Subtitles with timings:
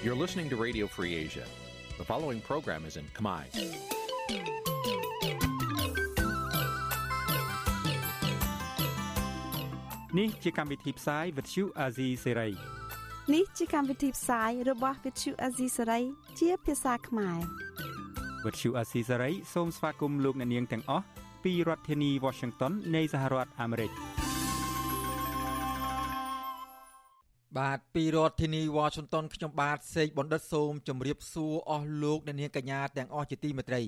[0.00, 1.44] You're listening to Radio Free Asia.
[1.98, 3.42] The following program is in Khmer.
[10.18, 12.52] នេះជាកម្មវិធីផ្សាយ Vuthu Azizi Serai
[13.34, 16.02] នេះជាកម្មវិធីផ្សាយរបស់ Vuthu Azizi Serai
[16.40, 17.40] ជាភាសាខ្មែរ
[18.44, 21.04] Vuthu Azizi Serai សូមស្វាគមន៍លោកអ្នកនាងទាំងអស់
[21.44, 23.92] ពីរដ្ឋធានី Washington នៃសហរដ្ឋអាមេរិក។
[27.58, 33.82] បាទពីរដ្ឋធានីវ៉ាស៊ីនតោនខ្ញុំបាទសេកបណ្ឌិតសូមជម្រាបសួរអស់លោកអ្នកនាងកញ្ញាទាំងអស់ជាទីមេត្រី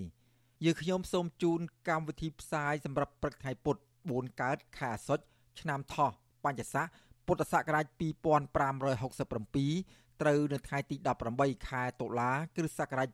[0.64, 5.24] យើខ្ញុំសូមជូនកម្មវិធីផ្សាយសម្រាប់ព្រឹកថ្ងៃពុទ្ធ4កើតខែអាសត់
[5.60, 6.10] ឆ្នាំថោះ
[6.44, 6.86] បញ្ញស័ក
[7.26, 10.96] ពុទ្ធសករាជ2567ត្រូវនៅថ្ងៃទី
[11.32, 13.08] 18ខែតុលាគ្រិស្តសករាជ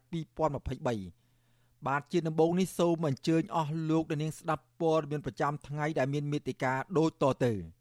[0.70, 7.75] 2023បាទជាដំបូងនេះសូមអញ្ជើញអស់លោកអ្នកនាងស្ដាប់ព័ត៌មានប្រចាំថ្ងៃដែលមានមេតិការដូចតទៅ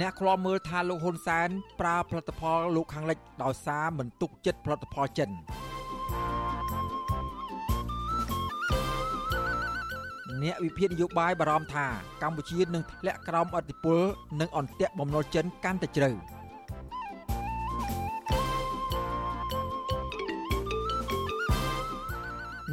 [0.00, 1.48] អ្នកខ្លាំមើលថាលោកហ៊ុនសែន
[1.80, 5.30] ប្រើផលិតផលលោកខាងលិចដោយសារមិនទុកចិត្តផលិតផលចិន
[10.42, 11.86] អ្នកវិភាគនយោបាយបារម្ភថា
[12.22, 14.02] កម្ពុជានឹងធ្លាក់ក្រោមអធិបុល
[14.40, 16.10] និងអន្ទាក់បំណុលចិនកាន់តែជ្រៅ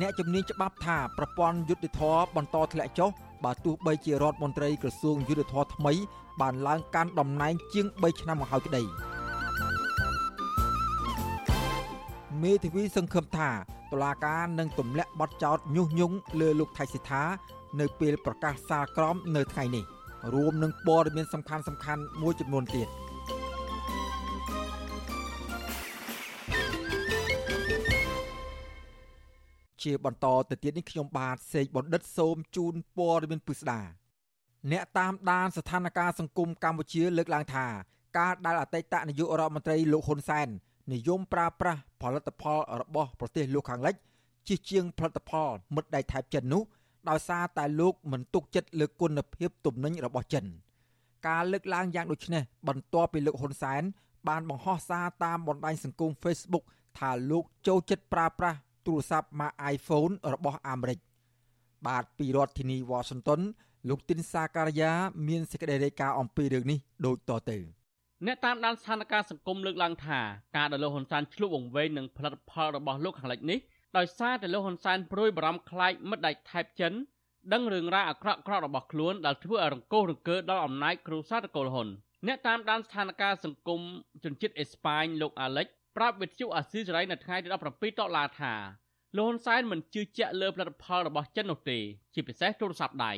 [0.01, 3.09] អ្នកជំនាញច្បាប់ថាប្រព័ន្ធយុត្តិធម៌បន្តធ្លាក់ចុះ
[3.43, 5.93] បើទោះបីជារដ្ឋមន្ត្រីក្រសួងយុទ្ធភ័ពថ្មី
[6.41, 8.83] បានឡើងកាន់តំណែងជាង3ឆ្នាំមកហើយក្តី
[12.43, 13.49] មេធាវីសង្ឃឹមថា
[13.91, 17.23] តុលាការនឹងទម្លាក់បទចោទញុះញង់លើលោកថៃសិដ្ឋា
[17.79, 19.83] នៅពេលប្រកាសសាលក្រមនៅថ្ងៃនេះ
[20.33, 22.87] រួមនឹងព័ត៌មានសំខាន់សំខាន់មួយចំនួនទៀត
[29.83, 33.81] ជាបន្តទៅទៀតនេះខ្ញុំបាទសេកបណ្ឌិតសូមជូនព័ត៌មានពិស្ដា
[34.71, 37.65] អ្នកតាមដានស្ថានភាពសង្គមកម្ពុជាលើកឡើងថា
[38.17, 40.47] ការដែលអតីតនាយករដ្ឋមន្ត្រីលោកហ៊ុនសែន
[40.93, 43.95] និយមប្រើប្រាស់ផលិតផលរបស់ប្រទេសលោកខាងលិច
[44.47, 46.63] ជាជាងផលិតផលមិត្តដៃថៃចិននោះ
[47.09, 50.45] ដោយសារតែលោកមិនទុកចិត្តលើគុណភាពទំនិញរបស់ចិន
[51.27, 53.83] ការលើកឡើងយ៉ាងដូចនេះបន្ទាប់ពីលោកហ៊ុនសែន
[54.27, 56.63] បានបង្ហោះសារតាមបណ្ដាញសង្គម Facebook
[56.99, 58.57] ថាលោកចូលចិត្តប្រើប្រាស់
[58.87, 60.99] ទូរស័ព្ទម៉ាក iPhone របស់អាមេរិក
[61.87, 63.41] បាទពីរដ្ឋធានី Washington
[63.89, 64.91] លោកទីនសាការីយ៉ា
[65.27, 67.57] មានសេចក្តីរាយការណ៍អំពីរឿងនេះដូចតទៅ
[68.25, 70.19] អ្នកតាមដានស្ថានភាពសង្គមលើកឡើងថា
[70.57, 73.59] ការដែលលោកហ៊ុនសែនឆ្លុះវង្វេងនឹងផលិតផលរបស់លោកខាងលិចនេះ
[73.97, 76.93] ដោយសារតែលោកហ៊ុនសែនព្រួយបារម្ភខ្លាចមិត្តដៃថៃចិន
[77.53, 81.87] ដឹងរឿងរ៉ាវអាក្រក់ក្រក់របស់ខ្លួនដែលធ្វើឲ្យរង្គោះរង្គើដល់អំណាចគ្រូសាតកូលហ៊ុន
[82.27, 83.81] អ្នកតាមដានស្ថានភាពសង្គម
[84.23, 85.67] ជនជាតិអេស្ប៉ាញលោកអាឡិច
[85.97, 88.53] ប្រាប់វិទ្យុអាស៊ីសេរីនៅថ្ងៃទី17តុលាថា
[89.17, 91.79] លោកហ៊ុនសែនមិនជឿជាក់លើផលិតផលរបស់ចិននោះទេ
[92.13, 93.13] ជាពិសេសទូរស័ព្ទដៃ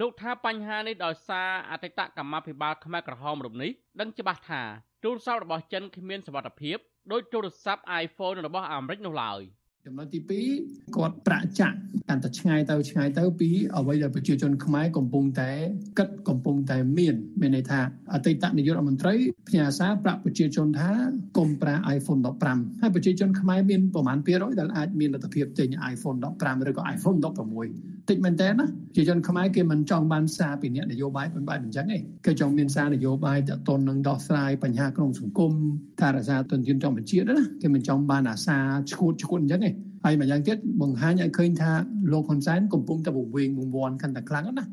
[0.00, 4.62] លោកថាបញ្ហានេះដោយសារអតីតកម្មាភិបាលខ្មែរក្រហមរូបនេះដឹងច្បាស់ថា
[5.04, 6.78] ទូរស័ព្ទរបស់ចិនគ្មានសុវត្ថិភាព
[7.12, 9.40] ដោយទូរស័ព្ទ iPhone របស់អាមេរិកនោះឡើយ។
[9.86, 10.20] ចំណុចទី
[10.58, 11.76] 2គាត់ប្រាក់ចាក់
[12.08, 15.50] កាន់តែឆ្ងាយទៅឆ្ងាយទៅពីអ្វីដែលប្រជាជនខ្មែរកំពុងតែ
[15.98, 17.80] គិតកំពុងតែមានមានន័យថា
[18.12, 19.14] អតីតនាយករដ្ឋមន្ត្រី
[19.48, 20.90] ផ្ញើសារប្រាប់ប្រជាជនថា
[21.38, 22.20] កុំប្រើ iPhone
[22.50, 27.18] 15ហើយប្រជាជនខ្មែរមានប្រមាណ200ដែលអាចមានលទ្ធភាពទិញ iPhone 15ឬក៏ iPhone
[27.64, 35.52] 16 តិចមែនតើណាប្រជាជនខ្មែរគេមិនចង់បានសារពីអ្នកនយោបាយបែបអញ្ចឹងទេគេចង់មានសារនយោបាយតទៅនឹងដោះស្រាយបញ្ហាក្នុងសង្គម
[36.00, 38.58] ថារក្សាទុនធានចំជាតិណាគេមិនចង់បានអាសា
[38.92, 39.70] ឈួតឈួតអញ្ចឹងទេ
[40.04, 41.72] ហើយម្យ៉ាងទៀតបង្ហាញឲ្យឃើញថា
[42.12, 44.70] លោកហ៊ុនសែនកំពុងតែវង្វេងវង្វាន់កាន់តែខ្លាំងណាស់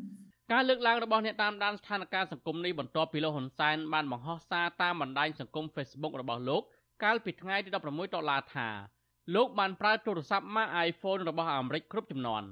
[0.53, 6.61] ការលើកឡើងរបស់អ្នកតាមដានស្ថានភាពសង្គមនេះបន្ទាប់ពីលោកហ៊ុនសែនបានបង្ហោះសារតាមបណ្ដាញសង្គម Facebook របស់លោក
[7.03, 8.67] កាលពីថ្ងៃទី16ដុល្លារថា
[9.35, 12.43] លោកបានប្រើទូរស័ព្ទម៉ាក iPhone របស់អាមេរិកគ្រប់ចំនួន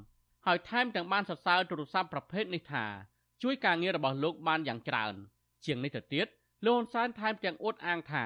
[0.45, 2.85] ហើយថែមទាំងបានសរសើរទូរស័ព្ទប្រភេទនេះថា
[3.43, 5.13] ជួយការងាររបស់លោកបានយ៉ាងច្រើន
[5.65, 6.27] ជាងនេះទៅទៀត
[6.65, 8.25] លោកហ៊ុនសែនថែមទាំងអួតអាងថា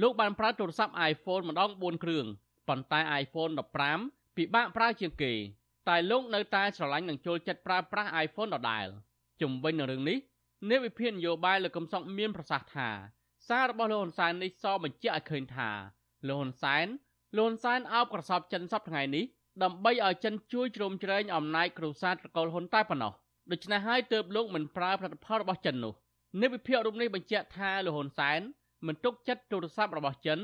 [0.00, 2.26] លោកបានប្រើទូរស័ព្ទ iPhone ម្ដង4គ្រឿង
[2.68, 3.52] ប៉ុន្តែ iPhone
[3.94, 5.32] 15ពិបាកប្រើជាងគេ
[5.88, 8.86] តែលោកនៅតែស្រឡាញ់និងចូលចិត្តប្រើប្រាស់ iPhone ដដែល
[9.40, 10.18] ជំវិញនឹងរឿងនេះ
[10.68, 12.88] អ្នកវិភាគនយោបាយលោកកំសុកមានប្រសាសន៍ថា
[13.48, 15.70] សាររបស់លោកហ៊ុនសែននេះសបញ្ជាក់ឲ្យឃើញថា
[16.28, 16.86] លោកហ៊ុនសែន
[17.36, 19.24] លោកហ៊ុនសែនអោបក្រសពចិនសពថ្ងៃនេះ
[19.62, 23.12] ដើម្បីឲ្យចិនជួយជ្រោមជ្រែងអំណាចគ្រួសារត្រកូលហ៊ុនតែប៉ុណ្ណោះ
[23.52, 25.94] ដូច្នេះហើយទើបលោកមិនប្រើផលិតផលរបស់ចិននោះ
[26.40, 28.40] អ្នកវិភាគរូបនេះបញ្ជាក់ថាលោកហ៊ុនសែន
[28.86, 30.38] មិនទុកចិត្តទូរស័ព្ទរបស់ចិន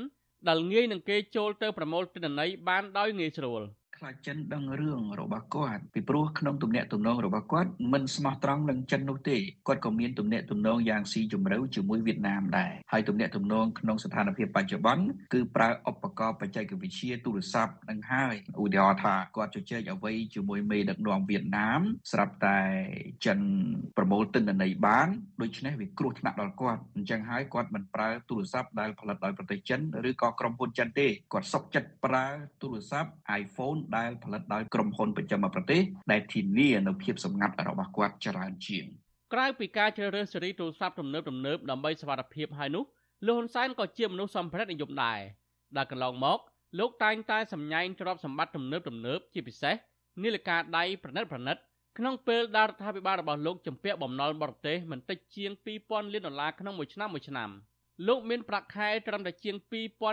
[0.47, 3.61] ដែលងាយនឹងគេចូលទៅប្រមូលទិន្នន័យបានដោយងាយស្រួល
[3.97, 9.37] ខ្លាចចិនដឹងរឿងរបស់គាត់ពីព្រោះក្នុងទំនាក់ទំនងរបស់គាត់មិនស្មោះត្រង់នឹងចិននោះទេ
[9.67, 21.81] គាត់ក៏មានទំនាក់ទំនងយ៉ាងស៊ីជម្រៅជាមួយវៀតណាមដែរហើយទំនាក់ទំនងក្នុងស្ថានភាពបច្ចុប្បន្នគឺប្រើឧបករណ៍បច្ចេកវិទ្យាទូរស័ព្ទនឹងហើយឧទាហរណ៍ថាគាត់ជជែកអ្វីជាមួយមេដឹកនាំវៀតណាម
[22.11, 22.59] ស្រាប់តែ
[23.25, 23.39] ចិន
[23.97, 25.07] ប្រមូលទិន្នន័យបាន
[25.41, 32.25] ដូច្នេះវាគ្រោះថ្នាក់ដល់គាត់អញ្ចឹងហើយគាត់មិនប្រើទូរស័ព្ទដែលផលិតដោយប្រទេសចិនឬក៏ក្រុមហ៊ុនចិនទេគាត់សុកចិត្តប្រើ
[32.61, 33.11] ទូរស័ព្ទ
[33.41, 35.81] iPhone ដែលផលិតដោយក្រុមហ៊ុនប្រចាំប្រទេស
[36.11, 38.85] ដែលធានានូវភាពសម្ងាត់របស់គាត់ច្រើនជាង
[39.33, 42.83] ក្រៅពីការជ្រើសរើសស៊េរីទូរស័ព្ទទំនើបទំនើបដើម្បីសុវត្ថិភាពហើយនោះ
[43.27, 45.19] លោកហ៊ុនសែនក៏ជាមនុស្សសម្ភារៈនិយមដែរ
[45.77, 46.39] ដែលកន្លងមក
[46.79, 49.75] លោកតែងតែសម្ញែងទ្រព្យសម្បត្តិទំនើបទំនើបជាពិសេស
[50.23, 51.57] នាឡិកាដៃប្រណិតប្រណិត
[51.97, 55.51] ក្នុងពេលដែលរដ្ឋាភិបាលរបស់លោកជំពាក់បំណុលបរទេសមិនតិចជាង
[55.83, 57.49] 2000លានដុល្លារក្នុងមួយឆ្នាំមួយឆ្នាំ
[58.07, 59.55] លោកមានប្រាក់ខែត្រឹមតែជាង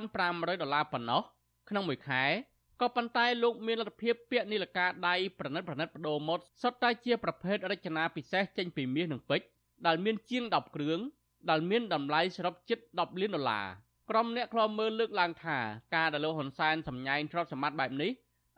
[0.02, 1.22] 2500ដុល្លារប៉ុណ្ណោះ
[1.68, 2.24] ក្នុងមួយខែ
[2.80, 9.46] ក៏ប៉ុន្តែលោកមានលទ្ធភាពពាក់នីលកាដៃប្រណិតប្រណិតបដូរម៉ូតសុទ្ធតែជាប្រភេទរចនាពិសេសចេញពីមាសនិងពេជ្រ
[9.86, 11.00] ដែលមានជាង10គ្រឿង
[11.50, 13.66] ដែលមានតម្លៃសរុបជិត10លានដុល្លារ
[14.10, 15.58] ក្រុមអ្នកខ្លាំមើលលើកឡើងថា
[15.94, 18.10] ការដែលលោកហ៊ុនសែនសម្ញែងទ្រព្យសម្បត្តិបែបនេះ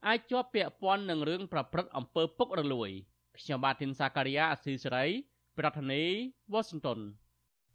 [0.06, 2.90] អាចជាប់ពាក់ព័ន្ធនឹងរឿងប្រព្រឹត្តអំពើពុករលួយ
[3.38, 5.06] ខ្ញុំបាទធីនសាការីយ៉ាអស៊ីសេរី
[5.58, 7.00] ប្រធានាធិបតី Washington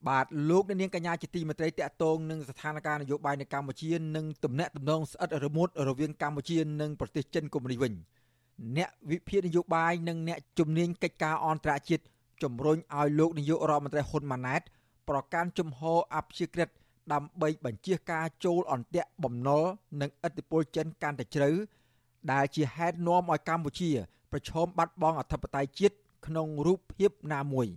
[0.05, 7.93] បាទលោកអ្នកនាងកញ្ញាជាទីមេត្រីតកតងនឹងស្ថានភាពនយោបាយនៅកម្ពុជានិងទំនាក់ទំនងស្អិតរមួតរវាងកម្ពុជានិងប្រទេសចិនកុម្មុយនីវិញ
[8.77, 12.03] អ្នកវិភាគនយោបាយនិងអ្នកជំនាញកិច្ចការអន្តរជាតិ
[12.43, 14.61] ជំរុញឲ្យលោកនាយករដ្ឋមន្ត្រីហ៊ុនម៉ាណែត
[15.09, 16.69] ប្រកាន់ជំហរអព្យាក្រឹត
[17.13, 19.63] ដើម្បីបញ្ជាការចូលអន្ទាក់បំណុល
[20.01, 21.49] និងឥទ្ធិពលចិនកាន់តែជ្រៅ
[22.31, 23.89] ដែលជាហេតុនាំឲ្យកម្ពុជា
[24.31, 25.95] ប្រឈមបាត់បង់អធិបតេយ្យជាតិ
[26.25, 27.67] ក្នុងរូបភាពណាមួយ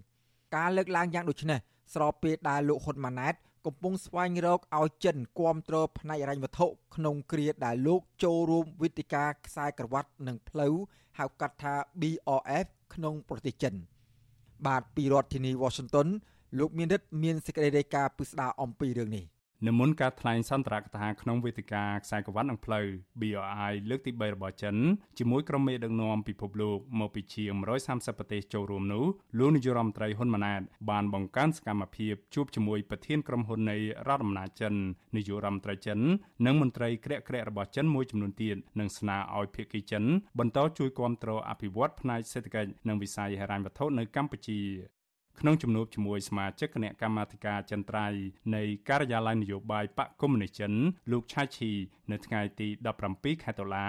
[0.56, 1.60] ការលើកឡើងយ៉ាងដូចនេះ
[1.92, 3.34] ស្របពេលដែលលោកហ៊ុនម៉ាណែត
[3.66, 10.74] កំពុងស្វែងរកឲ្យចិនគាំទ្រផ្នែករញ្ញវត្ថុក្នុងគ្រាដែលលោកចូលរួមវិទ្យការខ្សែក្រវ៉ាត់និងផ្លូវ
[11.18, 13.74] ហៅកាត់ថា BRF ក្នុងប្រទេសចិន
[14.66, 16.08] បាទពីរដ្ឋធានី Washington
[16.58, 19.24] លោកមានរិទ្ធមានសេចក្តីរាយការណ៍ពិស្ដារអំពីរឿងនេះ
[19.66, 22.86] និមន្តការថ្លែងសន្ទរកថាក្នុងវេទិកាខ្សែក្រវ៉ាត់និងផ្លូវ
[23.20, 24.76] BRI លើកទី3របស់ចិន
[25.18, 27.52] ជាមួយក្រុមមេដឹកនាំពិភពលោកមកពីជាង
[27.86, 29.04] 130ប្រទេសចូលរួមនោះ
[29.38, 30.60] លោកនាយរដ្ឋមន្ត្រីហ៊ុនម៉ាណែត
[30.90, 33.76] បានបង្កើនសកម្មភាពជួបជាមួយប្រធានក្រុមហ៊ុននៃ
[34.08, 34.74] រដ្ឋអំណាចចិន
[35.16, 35.98] នាយករដ្ឋមន្ត្រីចិន
[36.46, 40.04] និងមន្ត្រីក្រាក់ក្រាក់របស់ចិនមួយចំនួនទៀតនឹងស្នើឲ្យភាគីចិន
[40.38, 44.60] បន្តជួយគាំទ្រអភិវឌ្ឍផ្នែកសេដ្ឋកិច្ចនិងវិស័យហិរញ្ញវត្ថុនៅកម្ពុជា
[45.40, 48.06] ក្នុងជំនួបជាមួយសមាជិកគណៈកម្មាធិការចិនត្រៃ
[48.56, 50.72] នៃការិយាល័យនយោបាយបកកុម្មុយនីសចិន
[51.12, 51.70] លោកឆៃឈី
[52.10, 52.68] នៅថ្ងៃទី
[53.06, 53.86] 17ខែតុលា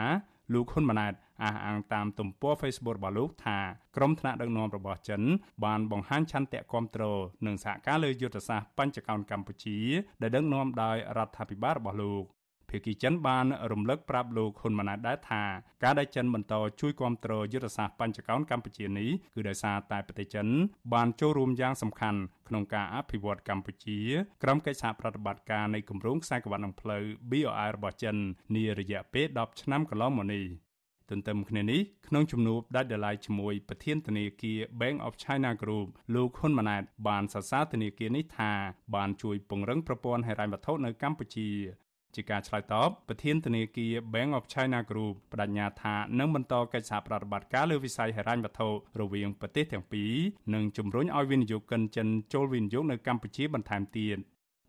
[0.53, 1.13] លោកហ៊ុនម៉ាណែត
[1.43, 3.57] អះអាងតាមទំព័រ Facebook របស់លោកថា
[3.95, 5.21] ក្រុមថ្នាក់ដឹកនាំរបស់ចិន
[5.65, 7.03] បានបង្ហាញឆន្ទៈគាំទ្រ
[7.45, 9.79] និងសហការលើយុទ្ធសាស្ត្របញ្ចកោណកម្ពុជា
[10.21, 12.23] ដែលដឹកនាំដោយរដ្ឋាភិបាលរបស់លោក
[12.71, 15.43] ភាគីចិនបានរំលឹកប្រាប់លោកហ៊ុនម៉ាណែតដែរថា
[15.83, 20.47] ការដែលចិនបន្តជួយគាំទ្រយុទ្ធសាស្ត្របញ្ចកោណកម្ពុជានេះគឺដោយសារតែប្រទេសចិន
[20.93, 23.99] បានចូលរួមយ៉ាងសំខាន់ក្នុងការអភិវឌ្ឍកម្ពុជា
[24.43, 28.15] ក្រុមកិច្ចសហប្រតិបត្តិការនៃគម្រោងខ្សែក្រវ៉ាត់និងផ្លូវ BRI របស់ចិន
[28.55, 30.45] នារយៈពេល10ឆ្នាំកន្លងមកនេះ
[31.11, 38.51] ទន្ទឹមគ្នានេះក្នុងជំនួបដាច់ដライជាមួយប្រធានធនាគារ Bank of China Group លោកហ៊ុនម៉ាណែតបានសរសើរធនាគារនេះថា
[38.95, 41.49] បានជួយពង្រឹងប្រព័ន្ធហិរញ្ញវត្ថុនៅកម្ពុជា
[42.15, 48.69] ជាការឆ្លើយតបប្រធានធនាគារ Bank of China Group បដិញ្ញាថានឹងបន្តកិច្ចសហប្រតិបត្តិការលើវិស័យហិរញ្ញវត្ថុ
[49.01, 50.13] រវាងប្រទេសទាំងពីរ
[50.53, 54.19] និងជំរុញឲ្យវិនិយោគិនចិនចូលវិនិយោគនៅកម្ពុជាបន្ថែមទៀត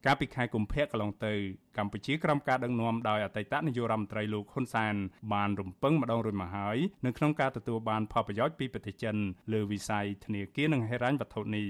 [0.06, 1.34] កាលពីខែកុម្ភៈកន្លងទៅ
[1.78, 4.94] កម្ពុជាក្រោមការដឹកនាំដោយអតីតនាយករដ្ឋមន្ត្រីលោកហ៊ុនសែន
[5.32, 9.16] បានរំពឹងម្ដងរួចមកហើយនៅក្នុងការទទួលបានផលប្រយោជន៍ពីប្រទេសចិន
[9.52, 11.68] លើវិស័យធនាគារនិងហិរញ្ញវត្ថុនេះ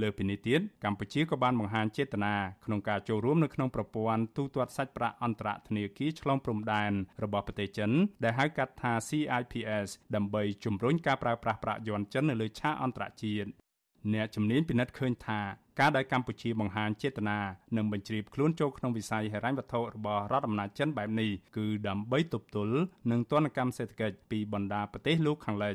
[0.00, 6.92] លើពីនេះទៀតកម្ពុជាក៏បានបង្ហាញចេតនាក្នុងការចូលរួមនៅក្នុងប្រព័ន្ធទូទាត់សាច់ប្រាក់អន្តរធនាគារឆ្លងព្រំដែន
[7.22, 7.90] របស់ប្រទេសចិន
[8.24, 13.50] ដែលហៅកាត់ថា CIPS ដើម្បីជំរុញការប្រើប្រាស់ប្រាក់យន់ចិននៅលើឆាកអន្តរជាតិ
[14.14, 15.40] អ្នកជំនាញពិនិត្យឃើញថា
[15.80, 17.38] ការដែលកម្ពុជាបង្ហាញចេតនា
[17.76, 22.76] និងបញ្ជ្រាបខ្លួនចូលក្នុងវិស័យហិរញ្ញវត្ថុរបស់រដ្ឋអំណាចចិនបែបនេះគឺដើម្បីទប់ទល់
[23.10, 25.74] នឹងទណ្ឌកម្មសេដ្ឋកិច្ចពីបណ្ដាប្រទេសលោកខាងលិច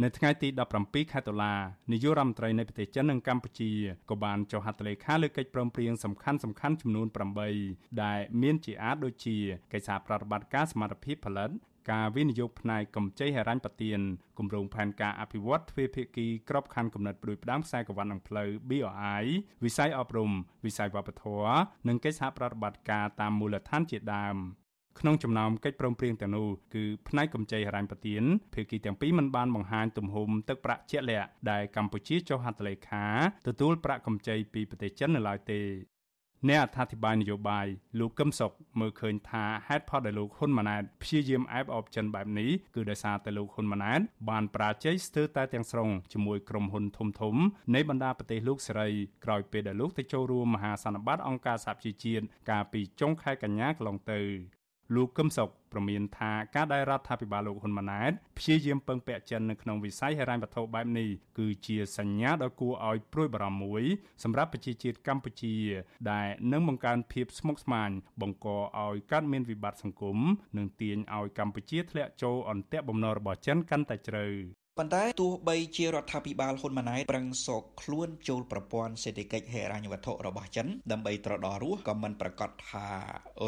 [0.00, 0.48] នៅថ្ងៃទី
[0.80, 1.54] 17ខែតុលា
[1.92, 3.70] នាយករដ្ឋមន្ត្រីនៃប្រទេសចិននិងកម្ពុជា
[4.10, 7.06] ក៏បានចុះហត្ថលេខាលើកិច្ចព្រមព្រៀងសំខាន់សំខាន់ចំនួន
[7.54, 9.36] 8ដែលមានជាអាចដូចជា
[9.72, 11.50] កិច្ចសហប្រតិបត្តិការសមត្ថភាពផលិត
[11.90, 14.00] ការវិនិយោគផ្នែកកម្ចីហិរញ្ញប្បទាន
[14.38, 19.24] គម្រោងផែនការអភិវឌ្ឍទ្វេភាគីក្របខ័ណ្ឌគំនិតប្រួយផ្ដាំខ្សែក្រវ៉ាត់និងផ្លូវ BRI
[19.64, 20.30] វិស័យអប់រំ
[20.64, 21.56] វិស័យវប្បធម៌
[21.88, 24.36] និងកិច្ចសហប្រតិបត្តិការតាមមូលដ្ឋានជាដើម។
[25.00, 28.22] ក្នុងចំណោមកិច្ចព្រមព្រៀងទាំងនោះគឺផ្នែកកម្ចីហិរញ្ញប្បទាន
[28.54, 33.06] ភាគីទាំងពីរមិនបានបង្ហាញទំហំទឹកប្រាក់ជាក់លាក់ដែលកម្ពុជាចុះហត្ថលេខា
[33.46, 35.62] ទទួលប្រាក់កម្ចីពីប្រទេសចិននៅឡើយទេ
[36.48, 37.66] អ្នកអត្ថាធិប្បាយនយោបាយ
[37.98, 47.36] លោកកឹមសុខមើលឃើញថាហេតុផលដែលលោកហ៊ុនម៉ាណែតព្យាយាមអែបអបចិនបែបនេះគឺដោយសារតែលោកហ៊ុនម៉ាណែតបានប្រាជ័យស្ទើរតែទាំងស្រុងជាមួយក្រុមហ៊ុនធំធំ
[47.74, 48.88] នៃបណ្ដាប្រទេសលោកសេរី
[49.24, 54.20] ក្រោយពេលដែលលោកទៅចូលរួមមហាសន្និបាតអង្គការសហជីវជាតិកាលពីចុងខែកញ្ញាកន្លងទៅ
[54.94, 61.08] លោកកឹមសុខប្រមានថាការដែលរដ្ឋាភិបាលលោកហ៊ុនម៉ាណែតព្យាយាមពឹងពាក់ចិននៅក្នុងវិស័យហិរញ្ញវត្ថុបែបនេះ
[61.38, 63.82] គឺជាសញ្ញាដ៏គួរឲ្យព្រួយបារម្ភមួយ
[64.22, 65.56] សម្រាប់ប្រជាជាតិកម្ពុជា
[66.10, 70.18] ដែលនឹងបង្កើនភាពស្មុគស្មាញបង្កឲ្យកើតមានវិបត្តិសង្គម
[70.56, 74.26] និងទាញឲ្យកម្ពុជាធ្លាក់ចូលអន្ទាក់បំណុលរបស់ចិនកាន់តែជ្រៅ
[74.78, 82.86] ប៉ុន្តែទោះបីជារដ្ឋាភិបាលហ៊ុនម៉ាណែតប្រឹងសោកខ្លួនចូលប្រព័ន្ធសេដ្ឋកិច្ចហិរញ្ញវត្ថុរបស់ចិនដើម្បីត្រដររស់ក៏មិនប្រកាសថា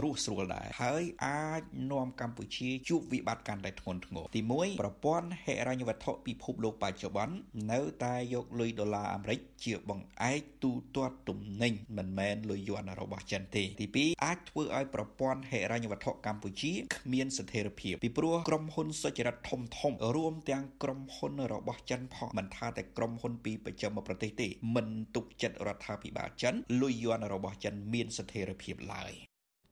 [0.02, 1.62] រស់ស្រួលដែរហើយអាច
[1.92, 7.34] នាំកម្ពុជាជួបវិបត្តិកាន់តែធ្ងន់ធ្ងរទី1ប្រព័ន្ធហិរញ្ញវត្ថុពិភពលោកបច្ចុប្បន្ន
[7.72, 29.14] នៅតែយកលុយដុល្លារអាមេរិកជាបង្អែកទូទាត់ទំនិញមិនមែនលុយយួនរបស់ចិនទេទី2អាចធ្វើឲ្យប្រព័ន្ធហិរញ្ញវត្ថុកម្ពុជាគ្មានស្ថិរភាពពីព្រោះក្រុមហ៊ុនសុចរិតធំធំរួមទាំងក្រុមហ៊ុនរបស់ចិនផងមិនថាតែក្រុមហ៊ុនពីប្រចាំប្រទេសទេមិនទុកចិត្តរដ្ឋាភិបាលចិនលុយយន់របស់ចិនមានស្ថិរភាពឡើយ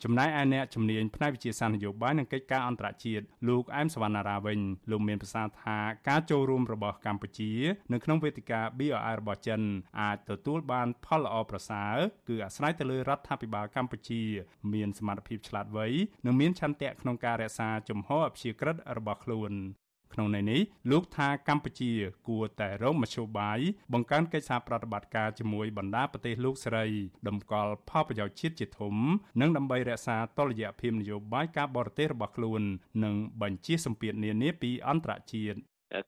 [0.04, 4.58] ចំណែកឯអ្នកជំនាញផ្នែកវិទ្យាសាស្ត្រនយោបាយនិងកិច្ចការអន្តរជាតិលោកអែមសវណ្ណារាវិញ
[4.90, 7.52] លោកមានប្រសាសន៍ថាការចូលរួមរបស់កម្ពុជា
[7.92, 9.60] នៅក្នុងវេទិកា BRI របស់ចិន
[10.00, 11.96] អាចទទួលបានផលល្អប្រសើរ
[12.28, 14.22] គឺអាស្រ័យទៅលើរដ្ឋាភិបាលកម្ពុជា
[14.72, 15.86] មានសមត្ថភាពឆ្លាតវៃ
[16.26, 19.52] និងមានឆន្ទៈក្នុងការរក្សាជំហរអព្យាក្រឹតរបស់ខ្លួន
[20.12, 21.92] ក្នុងន័យនេះលោកថាកម្ពុជា
[22.28, 23.58] គួរតែរកមធ្យោបាយ
[23.92, 26.88] បង្កើនកិច្ចសហប្រតិបត្តិការជាមួយបណ្ដាប្រទេសលោកសេរី
[27.28, 28.94] តម្កល់ផលប្រយោជន៍ជាតិជាធំ
[29.40, 32.62] និងដើម្បីរក្សាតុល្យភាពនយោបាយការបរទេសរបស់ខ្លួន
[33.04, 35.58] និងបញ្ជាសម្ពាធនានាពីអន្តរជាតិ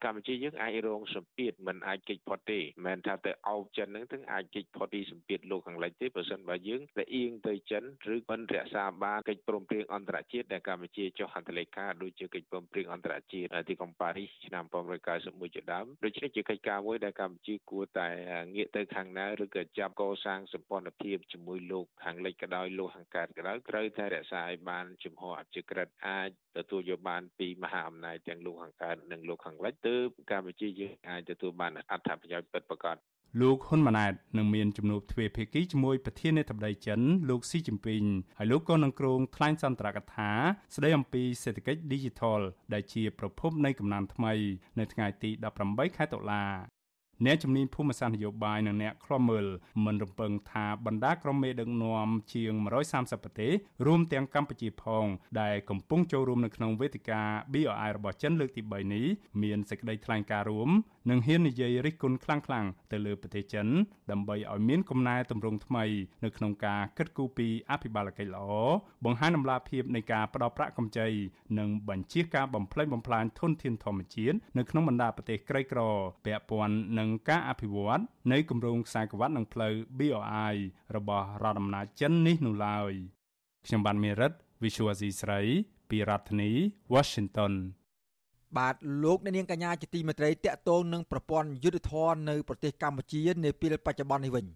[0.05, 14.65] កម្ពុជាយើងអាចរងសម្ពាធមិនអាចគេចផុតទេមិនថាទៅអោបចិនហ្នឹងទាំងអាចគេចផុតពីសម្ពាធលោកខាងលិចទេបើសិនបើយើងតែអៀងទៅចិនឬមិនរក្សាបានកិច្ចព្រមព្រៀងអន្តរជាតិដែលកម្ពុជាចុះហត្ថលេខាដូចជាកិច្ចព្រមព្រៀងអន្តរជាតិទីក្រុងប៉ារីសឆ្នាំ
[15.11, 18.09] 1991ជាដើមដូច្នេះជាកិច្ចការមួយដែលកម្ពុជាគួរតែ
[18.55, 32.97] ងាកទៅខាងណាឬក៏ចាប់កសាងសម្ព័ន្ធភាពជាមួយលោកខាងលិចក៏ដោយលោកខាងកើតក៏ដោយត្រូវតែរក្សាឲ្យបានជំហរអព្យាក្រឹតអាចទទួលយកបានពីមហាអំណាចទាំងលោកខាងកើតនិងលោកខាងលិចទើបកម្ពុជាយើងអាចទទួលបានអត្ថប្រយោជន៍ពិតប្រាកដ
[33.41, 38.05] លោកហ៊ុនម៉ាណែតនឹងមានជំនួបទ្វេភាគីជាមួយប្រធានាធិបតីចិនលោកស៊ីជីនពីង
[38.39, 40.31] ហើយលោកក៏នឹងគ្រងថ្លែងសន្ទរកថា
[40.75, 42.41] ស្ដីអំពីសេដ្ឋកិច្ច Digital
[42.73, 44.33] ដែលជាប្រភពនៃកំណើនថ្មី
[44.79, 45.31] នៅថ្ងៃទី
[45.65, 46.43] 18ខែតុលា
[47.25, 49.47] អ្នកជំនាញភូមិសាស្ត្រនយោបាយនិងអ្នកខ្លំមើល
[49.85, 52.53] មិនរំពឹងថាបណ្ដាក្រុមមេដឹកនាំជាង
[52.89, 53.53] 130ប្រទេស
[53.87, 55.07] រួមទាំងកម្ពុជាផង
[55.41, 57.21] ដែលកំពុងចូលរួមនៅក្នុងវេទិកា
[57.53, 59.07] BRI របស់ចិនលើកទី3នេះ
[59.43, 60.71] មានសេចក្តីថ្លែងការណ៍រួម
[61.11, 63.67] និងហ៊ាននិយាយរិះគន់ខ្លាំងៗទៅលើប្រទេសចិន
[64.11, 65.85] ដើម្បីឲ្យមានកំណែតម្រង់ថ្មី
[66.25, 68.47] នៅក្នុងការគិតគូរពីអភិបាលកិច្ចល្អ
[69.05, 71.09] បង្ហាញដំណាភាពនៃការផ្ដល់ប្រាក់កម្ចី
[71.59, 75.81] និងបញ្ជាការបំផ្លិចបំផ្លាញធនធានធម្មជាតិនៅក្នុងបណ្ដាប្រទេសក្រីក្រ
[76.27, 78.01] ពាក់ព័ន្ធនឹងការអភិវឌ្ឍ
[78.33, 80.57] នៃគម្រោងខ្សែក្រវ៉ាត់និងផ្លូវ BRI
[80.97, 82.93] របស់រដ្ឋអំណាចចិននេះនោះឡើយ
[83.67, 84.33] ខ្ញុំបានមេរិត
[84.63, 85.41] Visual C ស្រី
[85.91, 86.51] ពីរដ្ឋធានី
[86.95, 87.53] Washington
[88.59, 94.47] បាទលោកអ្នកនាងកញ្ញាជាទីមេត្រីតកតងនឹងប្រព័ន្ធយុទ្ធធរនៅប្រទេសកម្ពុជានាពេលបច្ចុប្បន្ននេះវិញ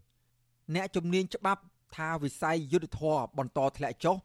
[0.74, 1.62] អ្នកជំនាញច្បាប់
[1.96, 4.16] ថាវិស័យយុទ្ធធរបន្តធ្លាក់ចុះ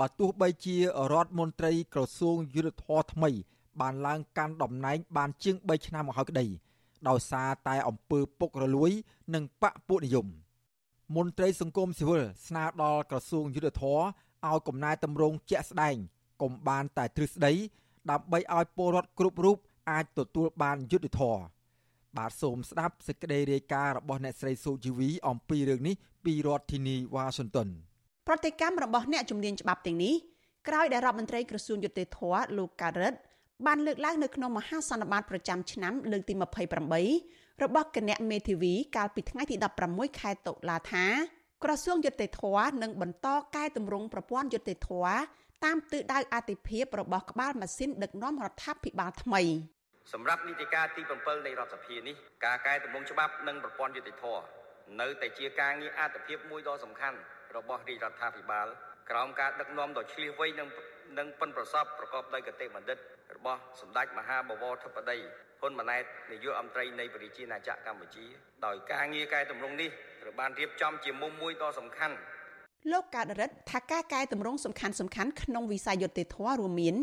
[0.00, 0.76] បើទោះបីជា
[1.12, 3.30] រដ្ឋមន្ត្រីក្រសួងយុទ្ធធរថ្មី
[3.80, 6.46] បានឡើងកាន់តំណែងបានជាង3ឆ្នាំមកហើយក្តី
[7.08, 8.90] ដោយសារតែអំពើពុករលួយ
[9.34, 10.26] និងបកពួកនិយម
[11.16, 14.00] មន្ត្រីសង្គមស៊ីវិលស្នើដល់ក្រសួងយុទ្ធភ័ព
[14.48, 15.96] ឲ្យកំណែតម្រង់ជាក់ស្ដែង
[16.42, 17.52] កុំបានតែទ្រឹស្ដី
[18.10, 19.56] ដើម្បីឲ្យពលរដ្ឋគ្រប់រូប
[19.90, 21.42] អាចទទួលបានយុត្តិធម៌
[22.16, 25.94] បាទសូមស្ដាប់សេចក្តីរាយការណ៍របស់អ្នកស្រីស៊ូជីវីអំពីរឿងនេះ
[26.24, 27.68] ពីរដ្ឋធានីវ៉ាស៊ីនតោន
[28.28, 30.14] ប្រតិកម្មរបស់អ្នកជំនាញច្បាប់ទាំងនេះ
[30.68, 32.20] ក្រោយដែលរដ្ឋមន្ត្រីក្រសួងយុតិធធ
[32.58, 33.18] លោកកើតរិទ្ធ
[33.66, 36.34] បានលើកឡើងនៅក្នុងមហាសន្និបាតប្រចាំឆ្នាំលើកទី
[36.98, 39.56] 28របស់គណៈមេធាវីកាលពីថ្ងៃទី
[39.88, 41.06] 16ខែតុលាថា
[41.64, 42.42] ក្រសួងយុតិធធ
[42.82, 44.90] នឹងបន្តកែតម្រង់ប្រព័ន្ធយុតិធធ
[45.64, 49.42] តាមទិសដៅអតិភិបរបស់ក្បាលម៉ាស៊ីនដឹកនាំរដ្ឋាភិបាលថ្មី
[50.12, 54.24] សម្រាប់នីតិកាលទី7នៃរដ្ឋសភានេះការកែតម្រង់ច្បាប់និងប្រព័ន្ធយុតិធធ
[55.00, 57.18] នៅតែជាការងារអតិភិបមួយដ៏សំខាន់
[57.56, 58.66] របស់រាជរដ្ឋាភិបាល
[59.10, 60.68] ក្រោមការដឹកនាំដ៏ឆ្លៀសវៃនិង
[61.18, 62.98] និងប៉ិនប្រសពប្រកបដោយកតេបណ្ឌិត
[63.36, 65.18] របស់សម្ដេចមហាបវរធិបតី
[65.60, 68.24] ហ៊ុនម៉ាណែតនាយករដ្ឋមន្ត្រីនៃប្រជាណាចក្រកម្ពុជា
[68.66, 69.90] ដោយការងារកែតម្រង់នេះ
[70.22, 72.16] ត្រូវបានរៀបចំជាមុំមួយដ៏សំខាន់
[72.92, 76.96] លោកកើតរិទ្ធថាការកែតម្រង់សំខាន់សំខាន់ក្នុងវិស័យយុត្តិធម៌រួមមាន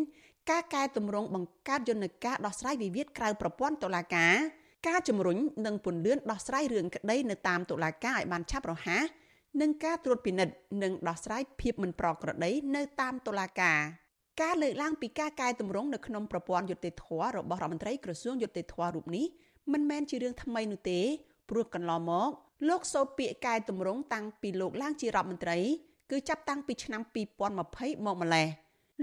[0.51, 4.35] ការកែតម្រង់បង្កើតយន្តការដោះស្រាយវិវាទក្រៅប្រព័ន្ធតុលាការ
[4.87, 9.03] ការជំរុញនិងពន្យាដោះស្រាយរឿងក្តីនៅតាមតុលាការឲ្យបានឆាប់រហ័ស
[9.61, 10.53] និងការត្រួតពិនិត្យ
[10.83, 13.79] និងដោះស្រាយភាពមិនប្រក្រតីនៅតាមតុលាការ
[14.41, 19.25] ការលើកឡើងពីការកែតម្រង់នៅក្នុងប្រព័ន្ធយុត្តិធម៌របស់រដ្ឋមន្ត្រីក្រសួងយុត្តិធម៌រូបនេះ
[19.73, 20.99] មិនមែនជារឿងថ្មីនោះទេ
[21.49, 22.29] ព្រោះកន្លងមក
[22.69, 25.57] លោកសូត្រពាក្យកែតម្រង់តាំងពីលោកឡើងជារដ្ឋមន្ត្រី
[26.11, 27.01] គឺចាប់តាំងពីឆ្នាំ
[27.49, 28.47] 2020មកម្លេះ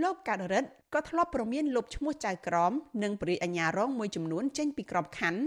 [0.02, 2.72] លោកកាដរិតក៏ធ្លាប់ប្រមានលុបឈ្មោះចៅក្រម
[3.02, 5.40] និងបរិយាអាញារងមួយចំនួនចេញពីក្របខ័ណ្ឌ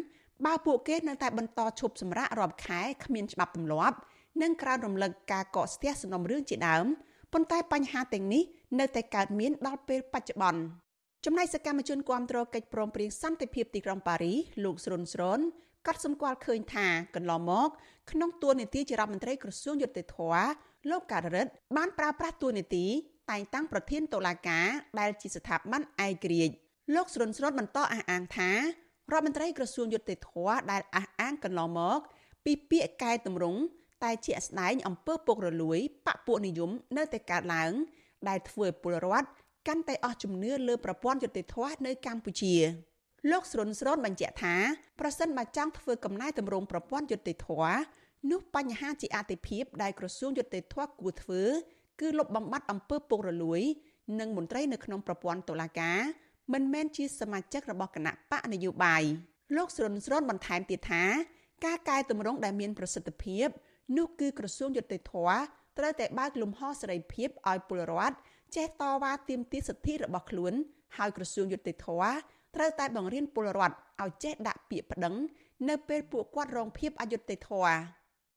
[0.46, 3.98] បើពួកគេនៅតែបន្តឈប់សម្រាករាប់ខែគ្មានច្បាប់ទម្លាប់
[4.41, 6.86] និងក្រើនរំលឹកការកកស្ទះសំណុំរឿងជាដើម
[7.33, 8.43] ប៉ុន្តែបញ្ហាទាំងនេះ
[8.79, 10.62] នៅតែកើតមានដល់ពេលបច្ចុប្បន្ន
[11.25, 15.39] ចំណែកសកម្មជនគាំទ្រកិច្ចព្រមព្រៀងសន្តិភាពទីក្រុងប៉ារីសលោកស្រុនស្រុន
[15.88, 17.69] ក៏សម្គាល់ឃើញថាកន្លងមក
[18.12, 20.17] ក្នុងទួនាទីជារដ្ឋមន្ត្រីក្រសួងយុតិធធ
[20.89, 22.86] លោកការរិទ្ធបានប្រើប្រាស់ទួនាទី
[23.31, 24.67] តែងតាំងប្រធានតុលាការ
[25.00, 26.53] ដែលជាស្ថាប័នឯករាជ្យ
[26.95, 28.59] លោកស្រុនស្រុនបន្តអះអាងថារ
[29.12, 30.29] ដ្ឋមន្ត្រីក្រសួងយុតិធធ
[30.71, 32.00] ដែលអះអាងកន្លងមក
[32.45, 33.59] ពីពាក្យកែតម្រង់
[34.03, 37.72] តែជាស្ដែងអំពើពុករលួយបពពួកនិយមនៅតែកើតឡើង
[38.29, 39.27] ដែលធ្វើឲ្យពលរដ្ឋ
[39.68, 42.56] កាន់តែអស់ជំនឿលើប្រព័ន្ធយុតិធធនៅកម្ពុជា
[43.32, 44.56] លោកស្រុនស្រូនបញ្ជាក់ថា
[45.00, 47.50] ប្រសិនបើចង់ធ្វើកំណែតម្រង់ប្រព័ន្ធយុតិធធ
[48.32, 51.44] នោះបញ្ហាជាអតិភិបដែលក្រសួងយុតិធធគួរធ្វើ
[52.00, 53.62] គឺលុបបំបាត់អំពើពុករលួយ
[54.20, 56.00] និងមន្ត្រីនៅក្នុងប្រព័ន្ធតុលាការ
[56.53, 59.03] មិនមែនជាសមាជិករបស់គណៈបកនយោបាយ
[59.56, 61.03] លោកស្រុនស្រូនបន្ថែមទៀតថា
[61.65, 63.48] ការកែតម្រង់ដែលមានប្រសិទ្ធភាព
[63.98, 65.13] នោះគឺក្រសួងយុតិធធ
[65.77, 68.15] ត្រូវតែបើកលំហសេរីភាពឲ្យពលរដ្ឋ
[68.55, 70.53] ចេះតវ៉ាទាមទារសិទ្ធិរបស់ខ្លួន
[70.98, 71.88] ហើយក្រសួងយុតិធធ
[72.55, 75.15] ត្រូវតែបង្រៀនពលរដ្ឋឲ្យចេះដាក់ពាក្យប្តឹង
[75.69, 77.77] នៅពេលពួកគាត់រងភាពអយុត្តិធម៌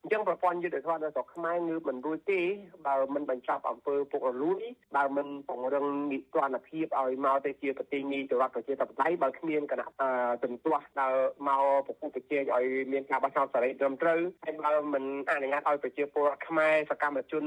[0.04, 2.40] អញ្ចឹងប្រព័ន្ធយុទ្ធសាស្ត្រនៅស្រុកខ្មែរងើបមិនរួចទេ
[2.86, 4.62] បើមិនបញ្ចប់អំពើពុករលួយ
[4.96, 9.88] បើមិនពង្រឹងនីតិរដ្ឋភាពឲ្យមកទៅជាប្រទេសនីតិរដ្ឋប្រជាធិបតេយ្យបើគ្មានគណៈ
[10.44, 17.44] ទន្ទាស់ដល់មកប្រគល់ប្រជែងឲ្យមានការបោះឆ្នោតសេរីត្រឹមត្រូវហើយបើមិនអនុញ្ញាតឲ្យប្រជាពលរដ្ឋខ្មែរសកម្មជន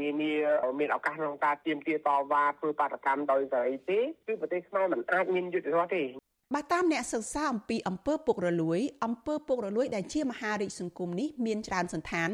[0.00, 0.32] នានា
[0.80, 12.30] មានឱកាសក្នុងការទាមទារតវ៉ាធ្វើបាតកម្មដោយសេរីទេគឺប្រទេសខ្មែរមិនអាចមានយុទ្ធសាស្ត្រទេ បើតាមអ្នកសិក្សាអំពីអំពើពុករលួយអំពើពុករលួយដែលជាមហារាជសង្គមនេះមានច្រើនសន្តាន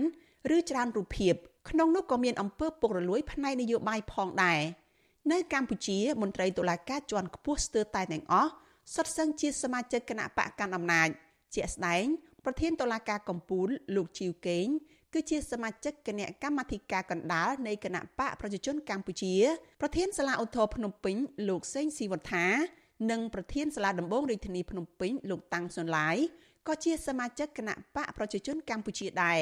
[0.56, 1.35] ឬច្រើនរូបភាព
[1.71, 4.61] ក្នុងនោះក៏មានអំពើពុករលួយផ្នែកនយោបាយផងដែរ
[5.33, 8.50] នៅកម្ពុជាមន្ត្រីតុលាការជាន់ខ្ពស់ស្ទើរតែទាំងអស់
[8.95, 11.08] សុទ្ធសឹងជាសមាជិកគណៈបកកណ្ដាលអំណាច
[11.54, 12.04] ជាក់ស្ដែង
[12.45, 14.67] ប្រធានតុលាការកំពូលលោកជីវកេង
[15.15, 19.34] គឺជាសមាជិកគណៈកម្មាធិការកណ្ដាលនៃគណៈបកប្រជាជនកម្ពុជា
[19.80, 21.17] ប្រធានសាលាឧទ្ធរភ្នំពេញ
[21.49, 22.47] លោកសេងស៊ីវត្ថា
[23.10, 26.17] និងប្រធានសាលាដំបងរាជធានីភ្នំពេញលោកតាំងសុនឡាយ
[26.69, 29.40] ក៏ជាសមាជិកគណៈបកប្រជាជនកម្ពុជាដែរ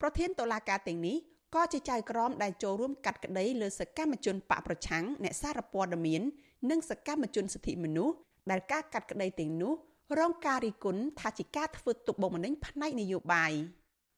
[0.00, 1.16] ប្រធានតុលាការទាំងនេះ
[1.54, 6.22] ក៏ជាចៅក្រមដែលចូលរួមកាត់ក្តីលើសកម្មជនបកប្រឆាំងអ្នកសារព័ត៌មាន
[6.70, 8.14] និងសកម្មជនសិទ្ធិមនុស្ស
[8.50, 9.72] ដែលការកាត់ក្តីទាំងនោះ
[10.18, 13.52] រងការរិះគន់ថាជាការធ្វើទុកបុកម្នេញផ្នែកនយោបាយ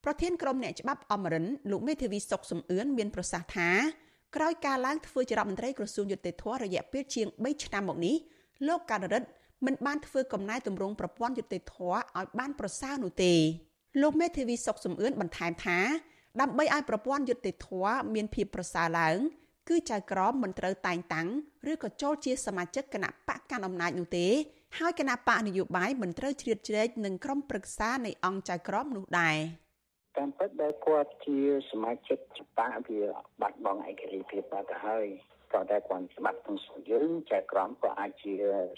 [0.04, 3.70] ប្រធានក្រុមអ្នកច្បាប់អមរិនលោកមេធាវីសុកសំអឿនមានប្រសាសន៍ថា
[4.36, 8.16] ក្រោយការឡើងធ្វើជារដ្ឋមន្ត្រីក្រសួងយុតិធធរយៈពេលជាង3ឆ្នាំមកនេះ
[8.66, 9.22] លោកការិត
[9.66, 13.34] មិនបានធ្វើកំណែទម្រង់ប្រព័ន្ធយុតិធធឲ្យបានប្រសើរនោះទេ
[14.02, 15.78] លោកមេធាវីសុកសំអឿនបន្ថែមថា
[16.40, 17.68] ដើម្បីឲ្យប្រព័ន្ធយុតិធធ
[18.14, 19.16] មានភាពប្រសើរឡើង
[19.68, 21.28] គឺចៅក្រមមិនត្រូវតែងតាំង
[21.70, 24.26] ឬក៏ចូលជាសមាជិកគណៈបកកាន់អំណាចនោះទេ
[24.78, 29.36] ហើយគណៈបកនយោបាយមិនត្រូវជ្រៀតជ្រែកនឹងក្រុមប្រឹក្សានៃអង្គចៅក្រមនោះដែរ
[30.16, 31.38] តាមពិតដែលគាត់ជា
[31.70, 33.02] សមាជិកច្បាប់វា
[33.40, 35.06] បាត់បង់ឯករាជ្យភាពបាត់ទៅហើយ
[35.52, 38.32] ក៏តែគាត់ច្បាប់ក្នុងស្រុកយើងចែកក្រមក៏អាចជា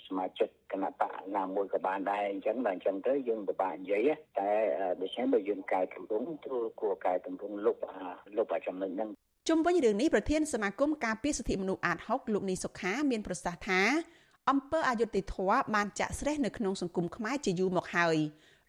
[0.07, 4.51] សមាជិកគណៈបកណាមួយក៏បានដែរអញ្ចឹងដល់អញ្ចឹងទៅយើងពិបាកនិយាយតែ
[5.03, 7.77] ដូច្នេះបើយើងកែតម្រង់គឺគួរកែតម្រង់លុប
[8.37, 9.11] លុបអាចំណុចហ្នឹង
[9.49, 13.83] ជុំវិញរឿងនេះប្រធានសមាគមការពារសិទ្ធិមនុស្សអាត6លោកនីសុខាមានប្រសាសន៍ថា
[14.51, 18.17] អំពើអយុត្តិធម៌បានចាក់ស្រេះនៅក្នុងសង្គមខ្មែរជាយូរមកហើយ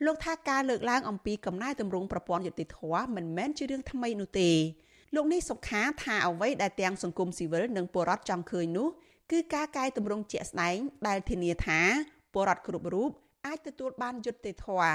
[0.05, 4.49] លោកថាការលើកឡើងអំពីកំណែតម្រង់ប្រព័ន្ធយុត្តិធម៌មិនមែនជារឿងថ្មីនោះទេ
[5.15, 8.87] លោកនេះសុខាថាអ្វីដែលទាំងសង្គមស៊ីវិលនិងពលរដ្ឋចង់ឃើញនោះ
[9.31, 11.79] គឺការកែតម្រង់ជាក់ស្ដែងដែលធានាថា
[12.33, 13.09] ពលរដ្ឋគ្រប់រូប
[13.45, 14.93] អាចទទួលបានយុត្តិធម៌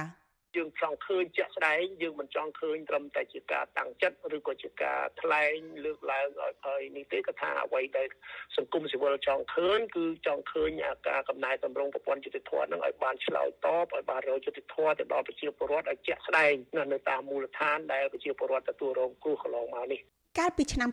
[0.56, 8.08] យើងចង់ឃើញជាក់ស្ដែងយើងមិនចង់ឃើញត្រឹមតែជាការតាំងចិត្តឬក៏ជាការថ្លែងលើកឡើងឲ្យឲ្យនេះទេក៏ថាអ្វីដែល
[8.56, 10.70] សង្គមស៊ីវិលចង់ឃើញគឺចង់ឃើញ
[11.08, 16.52] ការកំណែតម្រង់ប្រព័ន្ធយុតិធម៌នឹងឲ្យបានឆ្លើយតបឲ្យបានរកយុតិធម៌ទៅដល់ប្រជាពលរដ្ឋឲ្យជាក់ស្ដែង
[16.92, 20.00] នៅតាមមូលដ្ឋានដែលប្រជាពលរដ្ឋទទួលរងគ្រោះកន្លងមកនេះ
[20.38, 20.90] កាលពីឆ្នាំ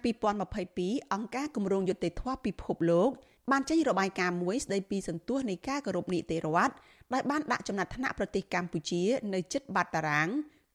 [0.56, 3.12] 2022អង្គការគម្រោងយុតិធម៌ពិភពលោក
[3.52, 6.74] បានចេញរបាយការណ៍មួយស្ដីពីសន្ទុះនៃការគោរពនីតិរដ្ឋ
[7.14, 10.28] ដែលបានដាក់ចំណាត់ថ្នាក់ប្រទេសកម្ពុជានៅជិតបាត់តារាង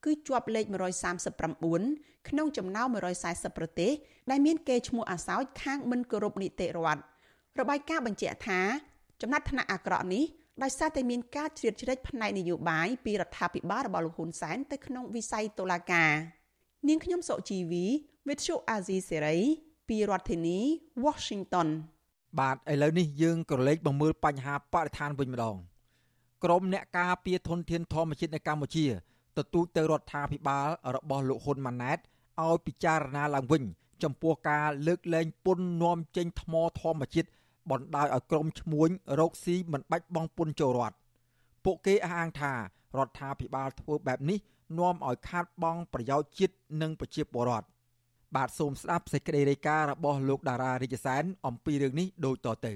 [0.05, 0.65] គឺជាប់លេខ
[1.47, 2.87] 139ក្នុងចំណោម
[3.23, 3.93] 140ប្រទេស
[4.31, 7.03] ដែលមានកេរ្តិ៍ឈ្មោះអាសោចខាងមិនគោរពនីតិរដ្ឋ
[7.61, 8.61] របាយការណ៍បញ្ជាក់ថា
[9.21, 10.25] ចំណាត់ថ្នាក់អាក្រក់នេះ
[10.63, 16.13] ដោយសារតែមានការជ្រៀតជ្រែកផ្នែកនយោបាយពីរដ្ឋាភិបាលរបស់លោកហ៊ុនសែនទៅក្នុងវិស័យតុលាការ
[16.89, 17.87] នាងខ្ញុំសុជីវី
[18.27, 19.41] With you Azizi Serai
[19.89, 20.59] ពីរដ្ឋធានី
[21.05, 21.69] Washington
[22.39, 25.57] បាទឥឡូវនេះយើងក៏លេខមកមើលបញ្ហាបរិស្ថានវិញម្ដង
[26.45, 28.87] ក្រមអ្នកការពារធនធានធម្មជាតិនៅកម្ពុជា
[29.37, 31.99] ទទូចទៅរដ្ឋាភិបាលរបស់លោកហ៊ុនម៉ាណែត
[32.45, 33.63] ឲ្យពិចារណាឡើងវិញ
[34.03, 37.29] ចំពោះការលើកលែងពន្ធនាំចេញថ្មធម្មជាតិ
[37.71, 38.89] បណ្ដោយឲ្យក្រុមឈ្មួញ
[39.21, 40.97] រកស៊ីមិនបាច់បង់ពន្ធចូលរដ្ឋ
[41.65, 42.59] ពួកគេអះអាងថារ
[43.07, 44.39] ដ្ឋាភិបាលធ្វើបែបនេះ
[44.79, 47.67] នាំឲ្យខាតបង់ប្រយោជន៍ជាតិនិងប្រជាពលរដ្ឋ
[48.37, 52.75] បាទសូមស្ដាប់សេចក្តីរាយការណ៍របស់លោកតារារាជសែនអំពីរឿងនេះដូចតទៅ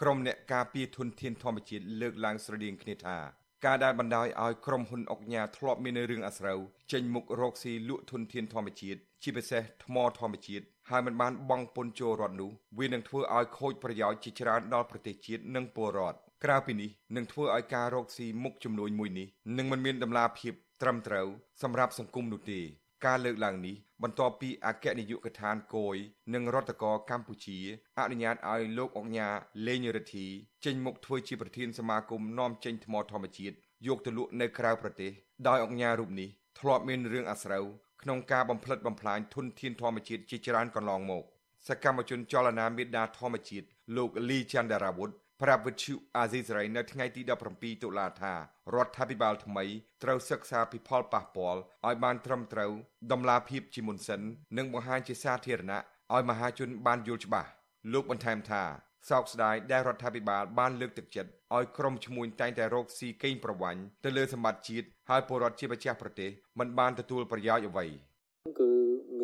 [0.00, 3.18] ក្រុមអ្នកការពារធនធានធម្មជាតិលើកឡើងស្រដៀងគ្នាថា
[3.64, 6.58] ការដែលបណ្ដោយឲ្យក្រុមហ៊ុនអុកញ៉ាធ្លាប់មានរឿងអាស្រូវ
[6.92, 19.26] ចេញមុខរកស៊ីលក់ធនធានធម្មជាតិជាពិសេសថ្មធម្មជាតិហើយមិនបានបង់ពន្ធចូលរដ្ឋនោះវានឹងធ្វើឲ្យខូចប្រយោជន៍ជាច្រើនដល់ប្រទេសជាតិនិងពលរដ្ឋក្រៅពីនេះនឹងធ្វើឲ្យការរកស៊ីមុខចំនួនមួយនេះ
[19.58, 21.26] នឹងមិនមានដំណាភាពត្រឹមត្រូវ
[21.62, 22.60] សម្រាប់សង្គមនោះទេ
[23.06, 25.96] ការលើកឡើងនេះបន្ទាប់ពីអគ្គនាយកដ្ឋានគយ
[26.34, 27.58] និងរដ្ឋកោកម្ពុជា
[27.98, 29.28] អនុញ្ញាតឲ្យលោកអុកញ៉ា
[29.66, 30.26] លេងរិទ្ធី
[30.64, 33.54] ចេញមុខធ្វើជាប្រធានសមាគមនាំចេញថ្មធម្មជាតិ
[33.86, 35.10] យកទៅលក់នៅក្រៅប្រទេស
[35.48, 37.64] ដោយអុកញ៉ារូបនេះធ្លាប់មានរឿងអាស្រូវ
[38.02, 41.24] ក្នុងការបំផ្លិចបំផ្លាញធនធានធម្មជាតិជាច្រើនកន្លងមក
[41.68, 45.10] សកម្មជនចលនាមេដាធម្មជាតិលោកលីចន្ទរាវុធ
[45.42, 48.34] ប្រាប់វិទ្យុអាស៊ីសេរីនៅថ្ងៃទី17តុលាថា
[48.74, 49.64] រដ្ឋាភិបាលថ្មី
[50.02, 52.72] ត្រូវសិក្សាពីផលប៉ះពាល់ឲ្យបានត្រឹមត្រូវ
[53.12, 54.20] ដំណាភាពជាមុនសិន
[54.58, 55.80] និងបង្ហាញជាសាធារណៈ
[56.14, 57.48] ឲ្យមហាជនបានយល់ច្បាស់
[57.92, 58.62] លោកបន្ថែមថា
[59.10, 68.11] សោកស្ដាយដែលរដ្ឋាភិបាលបានលើកទឹកចិត្តឲ្យក្រុមឈ្មួញតែងតែរកស៊ីកេងប្រវ័ញ្ចទៅលើសម្បត្តិជាតិហើយពលរដ្ឋជាម្ចាស់ប្រទេសមិនបានទទួលប្រយោជន៍អ្វីគឺ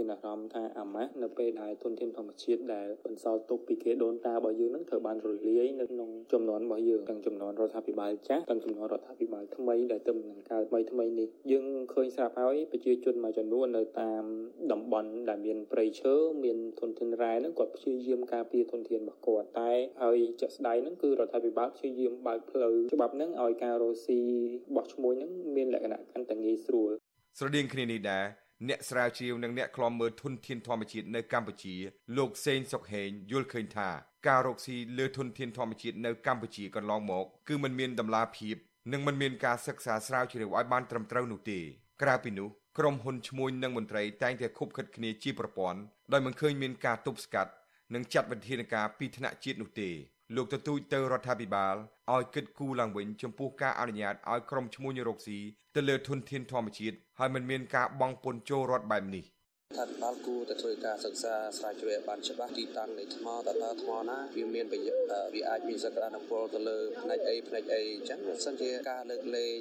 [0.09, 14.25] មានអារម្មណ៍ថាអាម៉ាស់នៅពេលដែលទុនធានធម្មជាតិដែលបន្សល់ទុកពីគេដូនតារបស់យើងនឹងត្រូវបានរលាយនៅក្នុងចំនួនរបស់យើងទាំងចំនួនរដ្ឋាភិបាលចាស់ទាំងចំនួនរដ្ឋាភិបាលថ្មីដែលទើបនឹងកើតថ្មីថ្មីនេះយើងឃើញស្រាប់ហើយប្រជាជនមួយចំនួននៅតាម
[14.73, 24.21] តំបន់ដែលមានព្រៃឈើមានធនធានរ៉ែហ្នឹងគាត់ព្យាយាមការពារធនធានរបស់គាត់តែហើយជាក់ស្ដែងហ្នឹងគឺរដ្ឋាភិបាលព្យាយាមបើកផ្លូវច្បាប់ហ្នឹងឲ្យការរស់ស៊ី
[24.68, 26.90] របស់ឈ្មួញហ្នឹងមានលក្ខណៈកាន់តែងាយស្រួល
[27.38, 31.75] ស្រដៀងគ្នានេះដែរ អ្នកស្រាវជ្រាវនិងអ្នកខ្លំមើលធនធានធម្មជាតិនៅកម្ពុជា
[32.17, 33.89] លោកសេងសុកហេងយល់ឃើញថា
[34.27, 38.56] ការរកស៊ីលើធនធានធម្មជាតិនៅកម្ពុជាកន្លងមកគឺมันមានដំណាភាព
[38.91, 41.60] និងมันមានការសិក្សាស្រាវជ្រាវឲ្យបានត្រឹមត្រូវនោះទេ
[42.01, 45.79] ក្រៅពីនោះក្រុមហ៊ុនឈ្មួញនិងមន្ត្រីតែងតែខុបខិតគ្នាជាប្រព័ន្ធ
[46.12, 47.51] ដោយមិនឃើញមានការទប់ស្កាត់
[47.93, 49.89] និងចាត់វិធានការពីថ្នាក់ជាតិនោះទេ
[50.36, 51.74] លោកទទូចទៅរដ្ឋាភិបាល
[52.14, 55.38] ឲ្យគិតគូរឡើងវិញចំពោះការអនុញ្ញាតឲ្យក្រុមឈ្មួញរកស៊ី
[55.74, 59.24] ទៅលើធនធានធម្មជាតិហើយមិនមានការបង់ពន្ធចូលរដ្ឋបែបនេះ
[59.76, 69.59] ថាបាលគួរតែធ្វើការសិក្សាស្រាវជ្រាវបានច្បាស់ទីតាំងនៃថ្មតើតើថ្មណាវាមានប្រយោជន៍វាអាចមានសក្តានុពលទៅលើផ្នែកអីផ្នែកអីអញ្ចឹងបើសិនជាការលើកលែង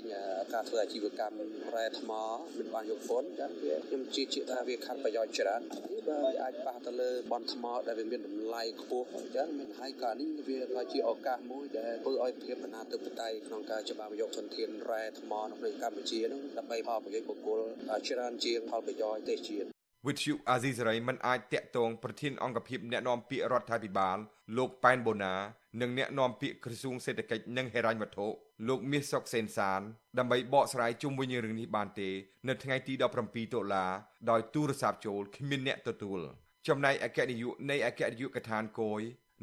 [0.53, 1.39] ការធ្វើអាជីវកម្ម
[1.75, 2.11] រ៉ែថ្ម
[2.57, 5.61] មិនបានយកពន្ធអញ្ចឹងវាខ្ញុំជឿជាក់ថាវាខាត់ប្រយោជន៍ច្រើន
[6.07, 17.59] បើអាចប៉ះទៅលើបនថ្មដែលវាមានតម្លៃខ្ពស់អញ្ចឹងមានហើយការនេះវាក៏ជាឱកាសមួយដែលធ្វើឲ្យភាពបណ្ណាទឹកបតៃក្នុងការច្បាប់យកធនធានរ៉ែថ្មនៅក្នុងកម្ពុជានឹងដើម្បីផលប្រយោជន៍បុគ្គល
[18.07, 19.76] ច្រើនជាងផលប្រយោជន៍ទេសជាតិ
[20.07, 24.17] វិទ្យុអាស៊ីសេរីមិនអាចតាក់ទងប្រធានអង្គភិបអ្នកណែនាំពាក្យរដ្ឋាភិបាល
[24.57, 25.35] លោកប៉ែនបូណា
[25.81, 28.27] និងអ្នកណែនាំពាក្យក្រសួងសេដ្ឋកិច្ចនិងហិរញ្ញវត្ថុ
[28.67, 29.81] លោកមាសសុកសេនសាន
[30.17, 32.09] ដើម្បីបកស្រាយជុំវិញរឿងនេះបានទេ
[32.47, 32.93] នៅថ្ងៃទី
[33.25, 33.85] 17តុលា
[34.29, 36.19] ដោយទូរស័ព្ទចូលគ្មានអ្នកទទួល
[36.67, 39.01] ចំណែកអគ្គនាយកនៃអគ្គនាយកដ្ឋានគយ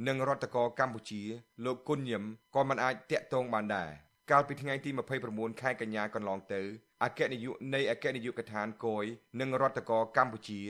[0.08, 1.22] និងរដ្ឋកោកម្ពុជា
[1.64, 2.22] លោកគុណញឹម
[2.54, 3.90] ក៏មិនអាចតាក់ទងបានដែរ
[4.30, 4.90] កាលពីថ្ងៃទី
[5.26, 6.62] 29ខែកញ្ញាកន្លងទៅ
[7.04, 9.04] អគ្គនាយកនៃអគ្គនាយកដ្ឋានគយ
[9.40, 10.60] និងរដ្ឋកោកម្ពុជា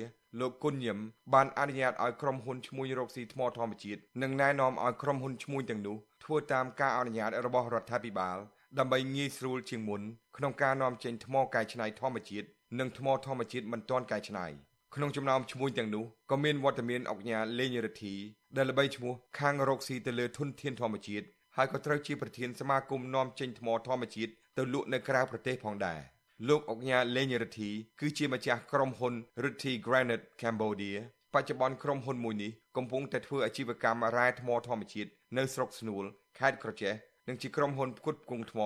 [0.40, 0.98] លោកគុណញឹម
[1.34, 8.38] បានអនុញ្ញាតឲ្យក្រុមហ៊ុនឈ្មួញរកស៊ីថ្មធម្មជាតិនិងណែនាំឲ្យក្រុមហ៊ុនឈ្មួញទាំងនោះធ្វើតាមការអនុញ្ញាតរបស់រដ្ឋាភិបាល
[8.78, 10.02] ដើម្បីងាយស្រួលជាងមុន
[10.36, 12.46] ក្នុងការនាំចេញថ្មកែច្នៃធម្មជាតិ
[12.78, 14.46] និងថ្មធម្មជាតិមិនទាន់កែច្នៃ
[14.94, 18.14] ក្នុងចំណោមឈ្មួញទាំងនោះក៏មានវត្តមានអុកញ៉ាលេងរិទ្ធី
[18.56, 26.00] ដែលល្បីឈ្មោះខាងរកស៊ីទៅលើធនធានធម្មជាតិហើយក៏ត្រូវជាប្រធានសមាគមនាំចេញថ្មធម្មជាតិទៅលក់នៅក្រៅប្រទេសផងដែរ
[26.48, 27.70] លោកអុកញ៉ាលេងរិទ្ធី
[28.00, 30.96] គឺជាម្ចាស់ក្រុមហ៊ុន Rithi Granite Cambodia
[31.34, 36.04] បច្ចុប្បន្នក្រុមហ៊ុនមួយនេះកំពុងតែធ្វើអាជីវកម្មរ៉ែថ្មធម្មជាតិនៅស្រុកស្នួល
[36.38, 36.92] ខេត្តក្រចេះ
[37.28, 38.60] និងជាក្រុមហ៊ុនផ្គត់ផ្គង់ថ្ម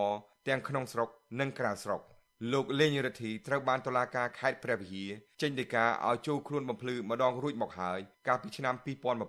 [0.49, 1.09] ទាំងក្នុងស្រុក
[1.41, 2.01] និងក្រៅស្រុក
[2.53, 8.75] លោកលេងរិទ្ធីត្រូវបានតុលាការខេត្តព្រះវិហារចេញដីកាឲ្យចូលខ្លួនបំភ្លឺម្ដងរួចមកហើយកាលពីឆ្នាំ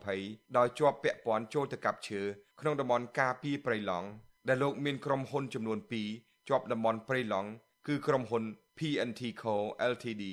[0.02, 2.21] 2020ដោយជាប់ពាក់ព័ន្ធចូលទៅកាប់ឈើ
[2.62, 4.08] ក្នុងតំបន់ការពីព្រៃឡង់
[4.47, 5.80] ដែលលោកមានក្រុមហ៊ុនចំនួន
[6.13, 7.49] 2ជាប់តំបន់ព្រៃឡង់
[7.87, 8.43] គឺក្រុមហ៊ុន
[8.77, 9.55] PNT Co
[9.91, 10.23] Ltd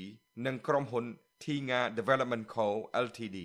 [0.46, 1.04] និងក្រុមហ៊ុន
[1.42, 2.66] Tinga Development Co
[3.04, 3.38] Ltd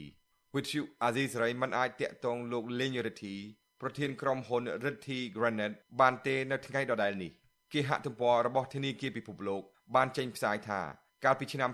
[0.56, 3.36] វិទ្យុអាស៊ីសេរីមិនអាចតាក់ទងលោកលេងរិទ្ធី
[3.82, 7.32] ប្រធានក្រុមហ៊ុន Rithi Granite បានទេនៅថ្ងៃដដែលនេះ
[7.74, 9.64] គេហទំព័ររបស់ធនាគារពិភពលោក
[9.96, 10.82] បានចេញផ្សាយថា
[11.24, 11.72] កាលពីឆ្នាំ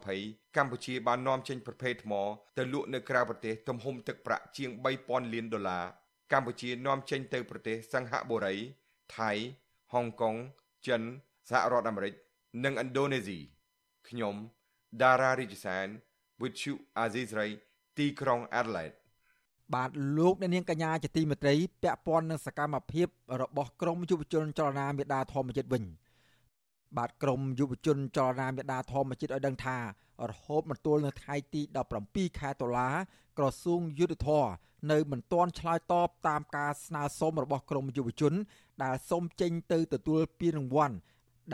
[0.00, 2.14] 2020កម្ពុជាបាននាំចេញប្រភេទថ្ម
[2.58, 4.70] ទៅលក់នៅក្រៅប្រទេសទំហំទឹកប្រាក់ជាង
[5.02, 5.84] 3000លានដុល្លារ
[6.32, 8.56] កម្ពុជានាំចេញទៅប្រទេសសិង្ហបុរី
[9.16, 9.30] ថៃ
[9.92, 10.34] ហុងកុង
[10.86, 11.02] ចិន
[11.50, 12.14] សហរដ្ឋអាមេរិក
[12.64, 13.38] និងឥណ្ឌូនេស៊ី
[14.08, 14.34] ខ្ញុំ
[15.02, 15.86] ដារ៉ារីជសាន
[16.40, 17.50] with you Azizray
[17.98, 18.96] ទីក្រុង Adelaide
[19.74, 23.08] បាទលោកអ្នកនាងកញ្ញាជាទីមេត្រីពាក់ព័ន្ធនឹងសកម្មភាព
[23.42, 25.84] របស់ក្រមយុវជនចលនាមេដាធម្មជាតិវិញ
[26.96, 29.78] បាទក្រមយុវជនចលនាមេដាធម្មជាតិឲ្យដឹងថា
[30.30, 31.62] រហូតមកទល់នៅថ្ងៃទី
[32.00, 32.88] 17ខែតុលា
[33.38, 34.46] ក្រសួងយុទ្ធភ័ព
[34.92, 38.34] នៅមិនទាន់ឆ្លើយតបតាមការស្នើសុំរបស់ក្រមយុវជន
[38.82, 40.96] ដែលសុំចេញទៅទទួលពានរង្វាន់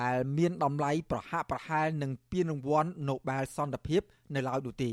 [0.03, 4.00] ដែលមានតម្លៃប្រហាក់ប្រហែលនឹងពានរង្វាន់ Nobel សន្តិភាព
[4.35, 4.92] នៅឡើយនោះទេ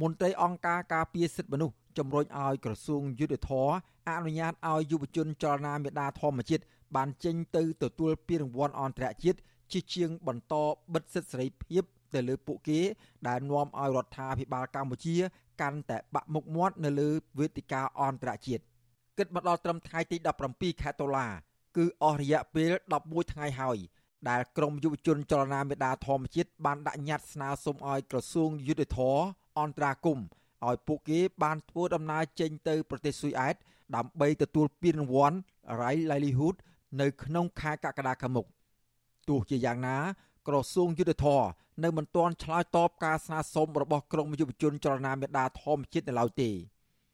[0.00, 3.70] មន្ត្រីអង្គការការពារសិទ្ធិមនុស្សជំរុញឲ្យក្រសួងយុទ្ធភ័ព
[4.08, 6.64] អនុញ្ញាតឲ្យយុវជនចលនាមេដាធម្មជាតិ
[6.96, 9.38] បានចេញទៅទទួលពានរង្វាន់អន្តរជាតិ
[9.72, 10.54] ជាជាងបន្ត
[10.94, 11.82] បិទសិទ្ធិសេរីភាព
[12.14, 12.80] ទៅលើពួកគេ
[13.28, 15.16] ដែលនាំឲ្យរដ្ឋាភិបាលកម្ពុជា
[15.60, 18.62] កាន់តែបាក់មុខមាត់នៅលើវេទិកាអន្តរជាតិ
[19.18, 20.16] គិតមកដល់ត្រឹមថ្ងៃទី
[20.50, 21.26] 17ខែតុលា
[21.76, 23.78] គឺអស់រយៈពេល11ថ្ងៃហើយ
[24.30, 29.18] ដែលក្រមយុវជនចលនាមេដាធម្មជាតិបានដាក់ញត្តិស្នើសុំឲ្យក្រសួងយុទ្ធភ័ព
[29.58, 30.18] អន្តរាគម
[30.66, 33.54] ឲ្យពួកគេបានធ្វើដំណើរចេញទៅប្រទេសស៊ុយអែត
[33.96, 35.36] ដើម្បីទទួលពានរង្វាន់
[35.80, 36.56] Rai Livelihood
[37.00, 38.46] នៅក្នុងខែកក្កដាខាងមុខ
[39.28, 39.96] ទោះជាយ៉ាងណា
[40.48, 41.42] ក្រសួងយុទ្ធភ័ព
[41.84, 46.50] នៅមិនទាន់ឆ្លើយតបការស្នើសុំរបស់ក្រមយុវជនចលនាមេដាធម្មជាតិនៅឡើយទេ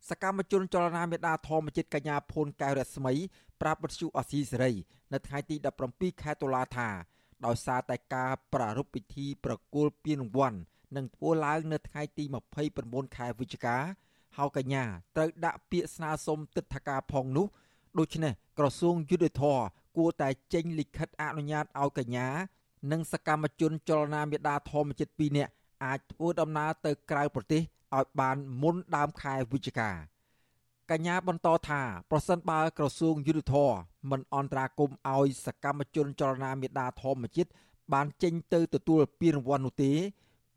[0.08, 3.12] សកម្មជនចលនាមេដាធម្មជាតិកញ្ញាភូនកែវរស្មី
[3.60, 4.72] ប្រាប់បទសុអសីសេរី
[5.12, 5.56] នៅថ្ងៃទី
[5.90, 6.88] 17ខែតុលាថា
[7.46, 10.58] ដោយសារតែការប្រារព្ធពិធីប្រគល់ពានរង្វាន់
[10.96, 12.24] នឹងធ្វើឡើងនៅថ្ងៃទី
[12.68, 13.76] 29ខែវិច្ឆិកា
[14.36, 14.84] ហើយកញ្ញា
[15.16, 17.46] ត្រូវដាក់ពាក្យស្នើសុំទិដ្ឋាការផងនោះ
[17.98, 19.60] ដូច្នេះក្រសួងយុទ្ធភ័ព
[19.96, 22.28] គួរតែចេញលិខិតអនុញ្ញាតឲ្យកញ្ញា
[22.92, 25.52] និងសកម្មជនចលនាមេដាធម្មជាតិ2នាក់
[25.84, 27.62] អាចធ្វើដំណើរទៅក្រៅប្រទេស
[27.98, 29.90] ឲ្យបានមុនដើមខែវិច្ឆិកា
[30.90, 33.72] កញ្ញាបន្តថាប្រសិនបើក្រសួងយុទ្ធភ័ព
[34.10, 37.50] មិនអន្តរាគមឲ្យសកម្មជនចលនាមេដាធម្មជាតិ
[37.92, 39.92] បានចេញទៅទទួលពានរង្វាន់នោះទេ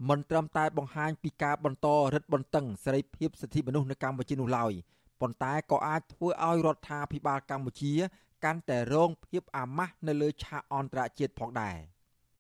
[0.10, 4.74] មិនត្រឹមតែបង្ហាញពីការបន្តរឹតបន្តឹងសេរីភាពសិទ្ធិមនុស្សនៅកម្ពុជានោះឡើយ
[5.22, 7.94] ប៉ុន្តែក៏អាចធ្វើឲ្យរដ្ឋាភិបាលកម្ពុជា
[8.44, 11.78] កាន់តែរងភាពអាម៉ាស់នៅលើឆាកអន្តរជាតិផងដែរ។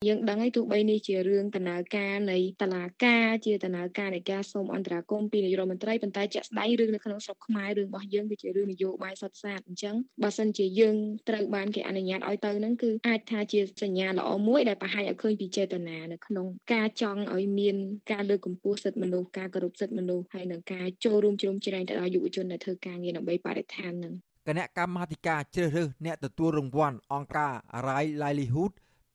[0.07, 10.95] យើងដឹងហើយទោះបីនេះជារឿងដំណើរការនៃតឡាការជាដំណើរការនៃការសូមអន្តរាគមន៍ពីនាយករដ្ឋមន្ត្រីប៉ុន្តែជាក់ស្ដែងរឿងនៅក្នុងស្រុកខ្មែររឿងរបស់យើងគឺជារឿងនយោបាយសុទ្ធសាធអញ្ចឹងបើសិនជាយើង
[11.29, 17.75] ត្រូវបានគេអនុញ្ញាតឲ្យទៅហ្នឹងគឺអាចថាជាសញ្ញាល្អមួយដែលបង្ហាញឲ្យឃើញពីចេតនានៅក្នុងការចង់ឲ្យមាន
[18.11, 24.13] ការលើកកម្ពស់សិទ្ធិមនុស្សការគោរពសិទ្ធិមនុស្សហើយនឹងការចូលរួមជ្រោមជ្រែងទៅដល់យុវជនដែលធ្វើការងារដើម្បីបរិស្ថានហ្នឹង
[24.47, 27.53] គណៈកម្មាធិការជ្រើសរើសអ្នកទទួលរង្វាន់អង្គការ
[27.87, 28.71] Rai Livelihood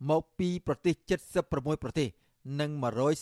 [0.09, 0.95] មកពីប្រទេស
[1.41, 2.09] 76ប្រទេស
[2.61, 2.71] និង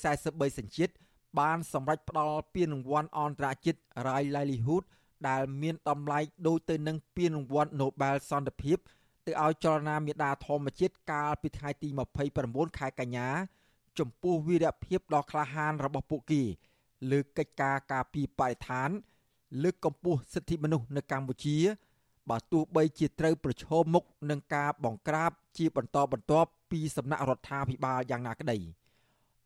[0.02, 0.92] 143សញ្ជាតិ
[1.38, 4.84] បានសម្រេចផ្ដល់ពានរង្វាន់អន្តរជាតិ Rai Livelihood
[5.28, 8.78] ដែលមានតម្លៃដូចទៅនឹងពានរង្វាន់ Nobel សន្តិភាព
[9.26, 11.88] ទៅឲ្យចលនាមេដាធម្មជាតិកាលពីថ្ងៃទី
[12.32, 13.28] 29ខែកញ្ញា
[13.98, 16.42] ចំពោះវីរភាពដ៏ក្លាហានរបស់ពួកគេ
[17.10, 18.90] លើកិច្ចការការពារបរិស្ថាន
[19.62, 21.58] លើកកម្ពស់សិទ្ធិមនុស្សនៅកម្ពុជា
[22.30, 28.58] បើទោះបីជាត្រូវប្រឈមមុខនឹងការបង្ក្រាបជាបន្តបន្ទាប់ ពីសំណាក់រដ្ឋាភិបាលយ៉ាងណាក្តី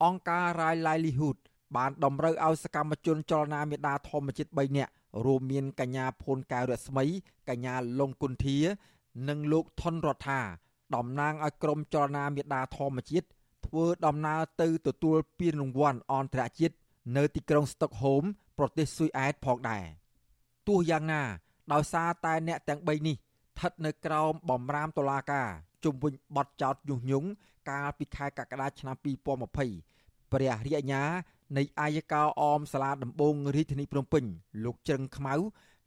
[0.03, 1.39] អង្គការ Rai Livelihood
[1.77, 4.93] បានតម្រូវឲ្យសកម្មជនចលនាមេដាធម្មជាតិ3នាក់
[5.27, 7.05] រួមមានកញ្ញាភួនកែវរស្មី
[7.49, 8.59] កញ្ញាលងគុន្ធា
[9.29, 10.41] និងលោកថនរដ្ឋា
[10.95, 13.27] តំណាងឲ្យក្រុមចលនាមេដាធម្មជាតិ
[13.67, 16.75] ធ្វើដំណើរទៅទទួលពានរង្វាន់អន្តរជាតិ
[17.17, 18.23] នៅទីក្រុងស្តុកហូម
[18.59, 19.85] ប្រទេសស៊ុយអែតផងដែរ
[20.69, 21.23] ទោះយ៉ាងណា
[21.73, 25.51] ដោយសារតែអ្នកទាំង3នេះស្ថិតនៅក្រោមបំរាមតុលាការ
[25.85, 27.29] ជំវិញបទចោទញុះញង់
[27.71, 31.03] កាលពីខែកក្កដាឆ្នាំ2020ព្រះរាជអាជ្ញា
[31.57, 34.25] នៃអាយកាអមសាលាដំបងរាជធានីភ្នំពេញ
[34.65, 35.35] លោកជ្រឹងខ្មៅ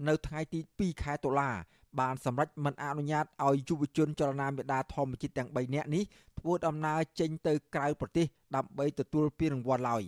[0.08, 1.52] នៅថ្ងៃទី2ខែតុលា
[2.00, 6.04] បានសម្រេចមិនអនុញ្ញាតឲ្យយុវជនចលនាមេដាធម្មជាតិទាំង3នាក់នេះ
[6.40, 10.04] ធ្វើដំណើរចេញទៅក្រៅប្រទេសដើម្បីទទួលពានរង្វាន់ឡើយ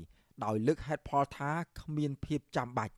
[0.46, 2.94] ដោយលើកហេតុផលថាគ្មានភាពចាំបាច់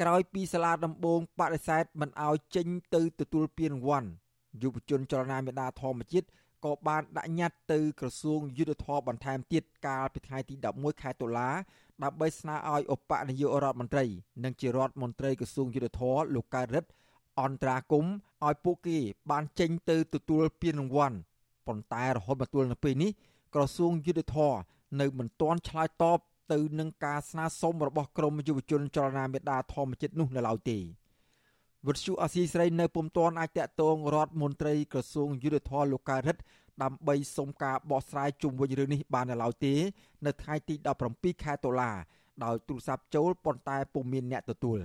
[0.00, 4.08] ក្រោយពីសាលាដំបងបដិសេធមិនអោយចេញទៅទទួលពានរង្វាន់
[4.62, 6.26] យុវជនចលនាមេដាធម្មជាតិ
[6.64, 11.50] ក៏បានដាក់ញត្តិទៅក្រសួងយុទ្ធភ័ពបន្ថែមទៀតកាលពីថ្ងៃទី11ខែតុលា
[12.02, 14.04] ដើម្បីស្នើឲ្យឧបនាយករដ្ឋមន្ត្រី
[14.44, 16.90] និងជារដ្ឋមន្ត្រីក្រសួងយុទ្ធភ័ពលោកកើតរិទ្ធ
[17.40, 18.04] អន្តរាគម
[18.46, 18.98] ឲ្យពួកគេ
[19.30, 21.16] បានចេញទៅទទួលពានរង្វាន់
[21.66, 23.10] ប៉ុន្តែរហូតមកទល់នៅពេលនេះ
[23.54, 24.54] ក្រសួងយុទ្ធភ័ព
[25.00, 26.18] នៅមិនទាន់ឆ្លើយតប
[26.52, 30.78] ទៅនឹងការស្នើសុំរបស់ក្រមយុវជនចលនាមេដាធម្មជាតិនោះនៅឡើយទេ
[31.86, 36.42] វិទ្យុអាស៊ីស្រីនៅពុំទាន់អាចតាក់ទងរដ្ឋមន្ត្រីក្រសួងយុទ្ធភ័ពលោកកើតរិទ្ធ
[36.82, 39.74] ដើម្បីសុំការបកស្រាយជុំវិញរឿងនេះបាននៅឡើយទេ
[40.26, 40.74] នៅថ្ងៃទី
[41.08, 41.90] 17ខែតុលា
[42.44, 44.78] ដោយទូរស័ព្ទចូលប៉ុន្តែពុំមានអ្នកទទួល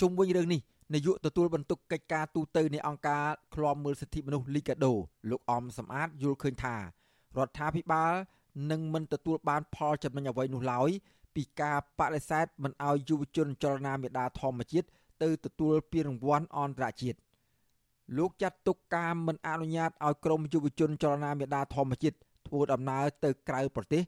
[0.00, 0.60] ជុំវិញរឿងនេះ
[0.94, 4.92] នាយកទទួលបន្ទុកកិច្ចការទូតនៃអង្គការឃ្លាំមើលសិទ្ធិមនុស្សលីកាដូ
[5.30, 6.82] លោកអំសំអាតយល់ឃើញថារ
[7.46, 8.14] ដ្ឋាភិបាល
[8.70, 10.90] នឹងមិនទទួលបានផលចំណេញអ្វីនោះឡើយ
[11.34, 14.88] ពីការបដិសេធមិនអោយយុវជនចលនាមេដាធម្មជាតិ
[15.22, 17.18] ទៅទទួលពានរង្វាន់អន្តរជាតិ
[18.16, 24.02] លោកចាត់ទុកការមិនអនុញ្ញាតឲ្យក្រុមយុវជនចលនាមេដាធម្មជាតិធ្វើដំណើរទៅក្រៅប្រទេស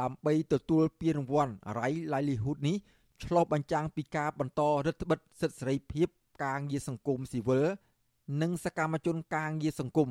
[0.00, 2.76] ដើម្បីទទួលពានរង្វាន់ Rai Livelihood នេះ
[3.24, 6.08] ឆ្លុះបញ្ចាំងពីការបន្តរដ្ឋបិទសិទ្ធិសេរីភាព
[6.44, 7.66] ការងារសង្គមស៊ីវិល
[8.42, 10.10] និងសកម្មជនការងារសង្គម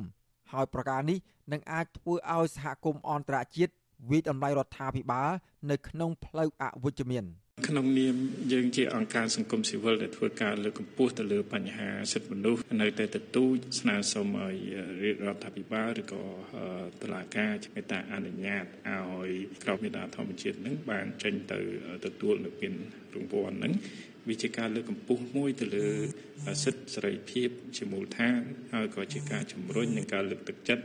[0.52, 1.18] ហើយប្រការនេះ
[1.52, 3.72] នឹងអាចធ្វើឲ្យសហគមន៍អន្តរជាតិ
[4.10, 5.30] វិតម្លៃរដ្ឋាភិបាល
[5.70, 7.24] នៅក្នុងផ្លូវអវិជ្ជមាន
[7.68, 8.16] ក្នុងនាម
[8.52, 14.56] យើងជាអង្គការសង្គមស៊ីវិលដែលធ្វើការលើកកម្ពស់ទៅលើបញ្ហាសិទ្ធិមនុស្សនៅតែទទូចស្នើសុំឲ្យ
[15.02, 16.22] រាជរដ្ឋាភិបាលឬក៏
[17.02, 19.30] តុលាការមេត្តាអនុញ្ញាតឲ្យ
[19.64, 21.60] ក្រមមេដាធម្មជាតិនឹងបានចេញទៅ
[22.06, 22.72] ទទួលនៅពាន
[23.14, 23.72] រង្វាន់នឹង
[24.28, 25.88] វាជាការលើកកម្ពស់មួយទៅលើ
[26.64, 28.40] សិទ្ធិសេរីភាពជាមូលដ្ឋាន
[28.72, 30.84] ហើយក៏ជាការជំរុញនិងការលើកទឹកចិត្ត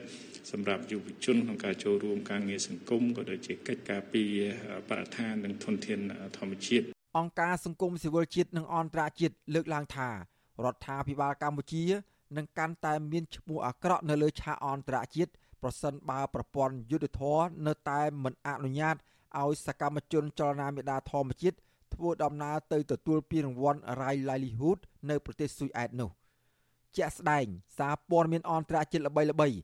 [0.49, 4.23] សម្រាប់យុវជនក្នុងការចូលរួមការងារសង្គមក៏ដូចជាកិច្ចការពី
[4.89, 5.99] បរិស្ថាននិងធនធាន
[6.38, 6.86] ធម្មជាតិ
[7.17, 11.84] អង្គការសង្គមស៊ីវិលជាតិនិងអន្តរជាតិលើកឡើងថារដ្ឋាភិបាលកម្ពុជា
[12.38, 18.95] នឹងកាន់តែមានឈ្មោះអាក្រក់នៅលើឆាកអន្តរជាតិប្រសិនបើប្រព័ន្ធយុទ្ធធរនៅតែមិនអនុញ្ញាត
[19.41, 21.58] ឲ្យសកម្មជនចលនាមេដាធម្មជាតិ
[21.93, 26.10] ធ្វើដំណើរទៅទទួលពានរង្វាន់ Rai Livelihood នៅប្រទេសស៊ុយអែតនោះ
[26.97, 27.45] ជាក់ស្ដែង
[27.77, 29.56] សារព័ត៌មានអន្តរជាតិល្បីៗ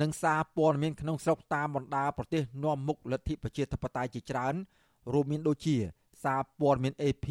[0.00, 4.54] និងសារព័ត៌មានក្នុងស្រុកតាមបណ្ដាប្រទេសនាំមុខលទ្ធិប្រជាធិបតេយ្យជាច្រើន
[5.12, 5.76] រួមមានដូចជា
[6.24, 7.26] សារព័ត៌មាន AP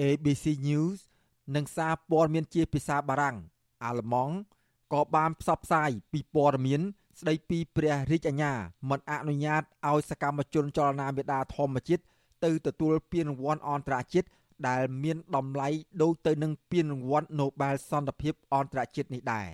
[0.00, 0.98] ABC News
[1.56, 3.36] និងសារព័ត៌មានជាភាសាបារាំង
[3.84, 4.34] អាល្លឺម៉ង់
[4.92, 6.80] ក៏បានផ្សព្វផ្សាយពីព័ត៌មាន
[7.20, 8.52] ស្ដីពីព្រះរាជអាជ្ញា
[8.90, 12.02] មិនអនុញ្ញាតឲ្យសកម្មជនចលនាមេដាធម្មជាតិ
[12.44, 14.28] ទៅទទួលពានរង្វាន់អន្តរជាតិ
[14.68, 15.68] ដែលមានតម្លៃ
[16.02, 19.48] ដូចទៅនឹងពានរង្វាន់ Nobel សន្តិភាពអន្តរជាតិនេះដែរ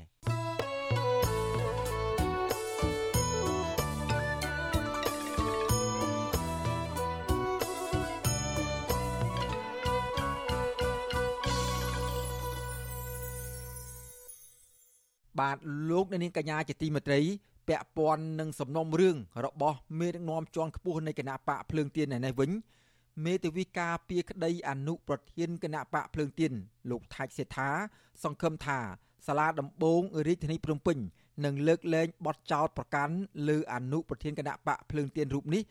[15.40, 15.56] បាទ
[15.90, 17.20] លោកនាងកញ្ញាជាទីមេត្រី
[17.68, 22.50] ពាក់ព័ន្ធនឹងសំណុំរឿងរបស់មេដឹកនាំជាន់ខ្ពស់នៃគណៈបកភ្លើងទៀននេះវិញ
[23.24, 26.52] មេធាវីការពីក្តីអនុប្រធានគណៈបកភ្លើងទៀន
[26.90, 27.70] លោកថាច់សេដ្ឋា
[28.22, 28.78] សង្ឃឹមថា
[29.26, 30.98] សាលាដំបងរាជធានីភ្នំពេញ
[31.44, 33.14] នឹងលើកលែងបទចោទប្រកាន់
[33.48, 35.62] លើអនុប្រធានគណៈបកភ្លើងទៀនរូបនេះ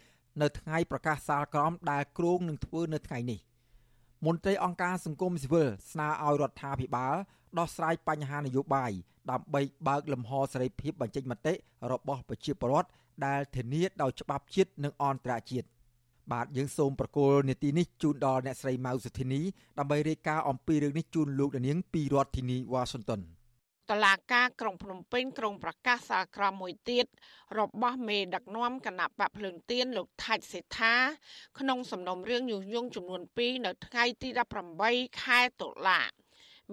[0.41, 3.39] នៅថ្ងៃប្រកាសសាលក្រមដែលគ្រោងនឹងធ្វើនៅថ្ងៃនេះ
[4.25, 7.15] មន្ត្រីអង្គការសង្គមស៊ីវិលស្នើឲ្យរដ្ឋាភិបាល
[7.59, 8.91] ដោះស្រាយបញ្ហានយោបាយ
[9.31, 11.53] ដើម្បីបើកលំហសេរីភាពបញ្ចេញមតិ
[11.91, 12.89] របស់ប្រជាពលរដ្ឋ
[13.25, 15.67] ដែលធានាដោយច្បាប់ជាតិនិងអន្តរជាតិ
[16.31, 19.41] បាទយើងសូមប្រកល់នេតិនេះជូនដល់អ្នកស្រីម៉ៅសុធីនី
[19.79, 23.21] ដើម្បីរាយការណ៍អំពីរឿងនេះជូនលោកនាងពីរដ្ឋធានីវ៉ាស៊ីនតោន
[23.91, 27.05] តឡាការក្រុងភ្នំពេញក្រុងប្រកាសសាលក្រមមួយទៀត
[27.59, 30.95] របស់មេដឹកនាំគណៈបកភ្លើងទៀនលោកថាច់សេដ្ឋា
[31.59, 34.29] ក្នុងសំណុំរឿងញុះញង់ចំនួន2នៅថ្ងៃទី
[34.79, 36.01] 18ខែតុលា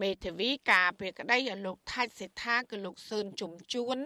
[0.00, 3.98] មេធាវីការពីក្តីឲ្យលោកថាច់សេដ្ឋាគឺលោកសឿនជុំជួន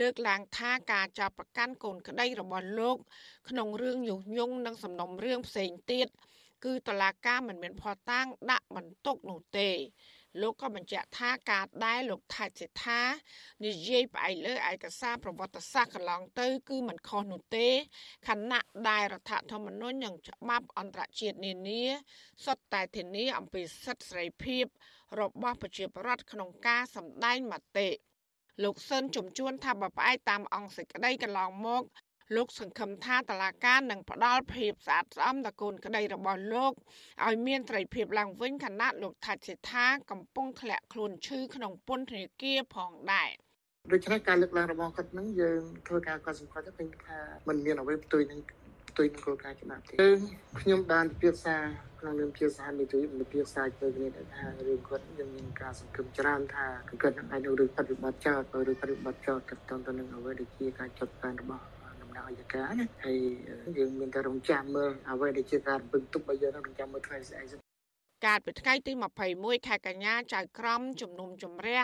[0.00, 2.96] លើកឡើងថាការចាប់ប្រកាន់កូនក្តីរបស់លោក
[3.48, 6.08] ក្នុងរឿងញុះញង់និងសំណុំរឿងផ្សេងទៀត
[6.64, 9.70] គឺតឡាការមិនមានភ័ស្តុតាងដាក់បន្ទុកនោះទេ
[10.40, 13.02] លោកក៏បញ្ជាក់ថាការដែលលោកថាច់សេដ្ឋា
[13.64, 17.68] និយាយផ្អែកលើឯកសារប្រវត្តិសាស្ត្រកន្លងទៅ គឺមិនខុសនោះទេ
[18.28, 21.84] ខណៈដែលរដ្ឋធម្មនុញ្ញនិងច្បាប់អន្តរជាតិនានា
[22.44, 24.64] សុទ្ធតែធានាអំពីសិទ្ធិសេរីភាព
[25.20, 27.88] របស់ប្រជាពលរដ្ឋក្នុងការសម្ដែងមតិ
[28.64, 31.82] លោកស៊ិនជំជួនថាបើផ្អែកតាមអង្គសេចក្តីកន្លងមក
[32.36, 36.72] លោកសង្ឃឹមថាតឡាការនឹងផ្ដល់ភាពស្អាតស្អំដល់កូនក្តីរបស់លោក
[37.26, 43.30] ឲ្យមានត្រីភាពឡើងវិញខណៈលោកថាច់សេដ្ឋាកំពុងធ្លាក់ខ្លួនឈឺក្នុងពន្ធនាគារផងដែរ
[43.92, 48.40] ដូច្នេះការលើកឡើងរបស់គាត់នឹងយើងធ្វើការកត់សម្គាល់ទៅឃើញថាมันមានអ្វីផ្ទុយនឹង
[48.90, 49.94] ផ្ទុយនឹងគោលការណ៍ច្បាប់ទេ
[50.60, 51.56] ខ្ញុំបានពិភាក្សា
[52.00, 56.66] ក្នុងនាមជាសហមេត្រីពិភាក្សាទៅគ្នាថារឿងគាត់យើងមានការសង្ឃឹមច្រើនថា
[57.02, 59.54] គាត់នឹងអាចនឹងរឿងបប្រតិបត្តិចោលឬបប្រតិបត្តិចោលទៅ
[59.86, 61.79] ទៅនឹងអ្វីដែលជាការចាត់ការរបស់ដល់
[62.30, 63.18] អយកាណាហើយ
[63.78, 67.54] យើងមានតែរងចាំមើលអ្វីដែលជាការពឹងទុករបស់យើងរងចាំមើលថ្ងៃស្អែក
[68.26, 68.92] កាលពីថ្ងៃទី
[69.30, 71.82] 21ខែកញ្ញាចៅក្រមជំនុំជម្រះ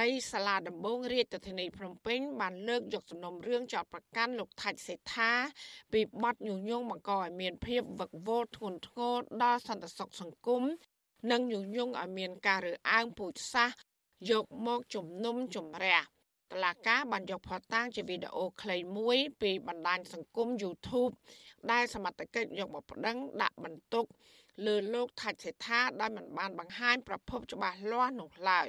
[0.00, 5.32] នៃសាលាដំបងរាជធានីភ្នំពេញបានលើកយកសំណុំរឿងចោតប្រកាន់លោកថាច់សេដ្ឋា
[5.92, 10.62] ពីបទញុះញង់បង្កឲ្យមានភាពវឹកវរធ្ងន់ធ្ងរដល់សន្តិសុខសង្គម
[11.30, 13.76] និងញុះញង់ឲ្យមានការរើសអើងពូជសាសន៍
[14.30, 15.98] យកមកជំនុំជម្រះ
[16.52, 21.12] តឡាកាបានយកផតតាំងជាវីដេអូខ្លីមួយពីបណ្ដាញសង្គម YouTube
[21.70, 24.04] ដែលសមត្ថកិច្ចយកមកប្តឹងដាក់បន្ទុក
[24.66, 28.68] លើលោកថាច់សេដ្ឋាដោយមិនបានបង្ហាញប្រភពច្បាស់លាស់នោះឡើយ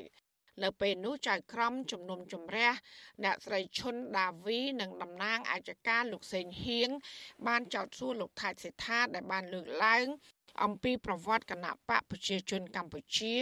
[0.63, 2.71] នៅពេលនោះចៅក្រមជំនុំជម្រះ
[3.23, 6.89] អ្នកស្រីឈុនដាវីនិងតំណាងអាយកាលោកសេងហៀង
[7.47, 10.07] បានចោទសួរលោកថាច់សេដ្ឋាដែលបានលើកឡើង
[10.63, 13.35] អំពីប្រវត្តិគណៈបកប្រជាជនកម្ពុជា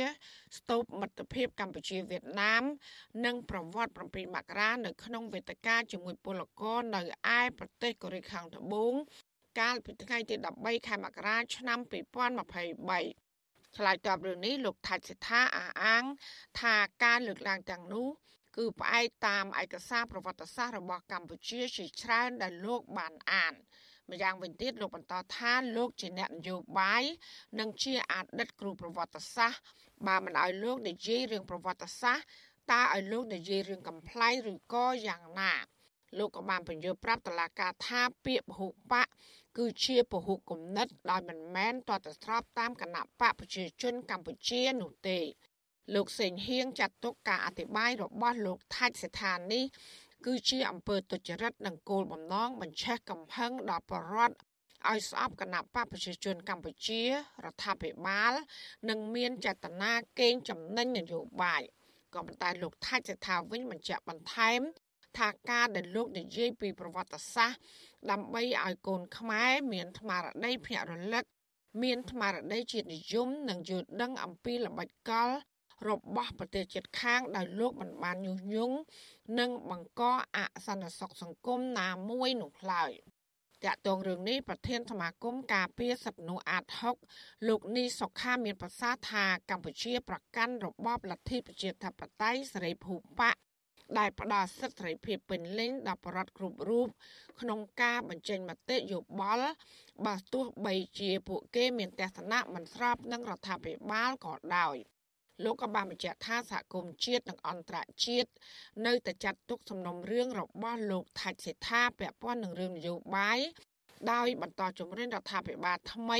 [0.58, 2.64] ស្ទូបមិត្តភាពកម្ពុជាវៀតណាម
[3.26, 7.02] និងប្រវត្តិ7មករានៅក្នុងវេទិកាជាមួយពលករនៅ
[7.38, 8.94] ឯប្រទេសកូរ៉េខាងត្បូង
[9.60, 13.21] កាលពីថ្ងៃទី13ខែមករាឆ្នាំ2023
[13.78, 16.04] ឆ្លើយតបរឿងនេះលោកថាច់សិដ្ឋាអះអាង
[16.60, 18.08] ថាការលើកឡើងទាំងនោះ
[18.58, 23.54] គឺផ្អែកតាមឯកសារប្រវត្តិសាស្ត្ររបស់កម្ពុជាជាច្រើនដែលលោកបានអាន
[24.12, 27.04] ម្យ៉ាងវិញទៀតលោកបន្តថាលោកជាអ្នកនយោបាយ
[27.60, 29.62] និងជាអតីតគ្រូប្រវត្តិសាស្ត្រ
[30.08, 32.26] បើមិនឲ្យលោកនិយាយរឿងប្រវត្តិសាស្ត្រ
[32.72, 35.54] តើឲ្យលោកនិយាយរឿងកំ pl ៃឬក៏យ៉ាងណា
[36.18, 39.08] លោកក៏បានបញ្យល់ប្រាប់តឡាការថាពាក្យពហុបក
[39.58, 45.20] គឺជាពហុគំនិតដោយមិនមែនតតស្របតាមគណៈបកប្រជាជនកម្ពុជានោះទេ
[45.96, 49.66] លោកសេងហៀងចាត់ទុកការអធិប្បាយរបស់លោកថាច់ស្ថាននេះ
[50.26, 54.38] គឺជាអំពើទុច្ចរិតនិងគោលបំណងបញ្ឆេះកំហឹងដល់ប្រវត្តិ
[54.90, 58.34] ឲ្យស្អប់គណៈបកប្រជាជនកម្ពុជារដ្ឋាភិបាល
[58.90, 61.62] និងមានចេតនាកេងចំណេញនយោបាយ
[62.14, 64.62] ក៏ប៉ុន្តែលោកថាច់ស្ថាវិញបញ្ជាក់បន្ថែម
[65.20, 67.60] ថាការដែលលោកនិយាយពីប្រវត្តិសាស្ត្រ
[68.12, 71.24] ដើម្បីឲ្យកូនខ្មែរមានថ្មារតីភ្នាក់រលឹក
[71.84, 75.30] មានថ្មារតីជាតិនិយមនិងយល់ដឹងអំពីល្បិចកល
[75.90, 78.78] របស់ប្រទេសជិតខាងដោយលោកមិនបានញុះញង់
[79.40, 80.02] និងបង្ក
[80.36, 82.92] អសន្តិសុខសង្គមណាមួយនោះឡើយ
[83.64, 86.64] តាក់ទងរឿងនេះប្រធានសមាគមការពារសិទ្ធិមនុស្សអាត
[87.08, 93.32] 6លោកនីសុខាមានប្រសាសន៍ថាកម្ពុជាប្រកាន់របបលទ្ធិប្រជាធិបតេយ្យសេរីភូប៉ា
[94.00, 96.88] ដែលផ្ដល់សិទ្ធិសេរីភាពពេញលេញដល់ប្រជារដ្ឋគ្រប់រូប
[97.42, 99.50] ក្នុងការបញ្ចេញមតិយោបល់
[100.06, 104.76] បើទោះបីជាពួកគេមានទស្សនៈមិនស្របនឹងរដ្ឋាភិបាលក៏ដោយ
[105.44, 108.30] លោកក៏បានបញ្ជាក់ថាសហគមន៍ជាតិនិងអន្តរជាតិ
[108.86, 113.40] នៅតែចាត់ទុកសំណុំរឿងរបស់លោកថាច់សេដ្ឋាពាក់ព័ន្ធនឹងរឿងនយោបាយ
[114.12, 116.20] ដោយបន្តជំរុញរដ្ឋាភិបាលថ្មី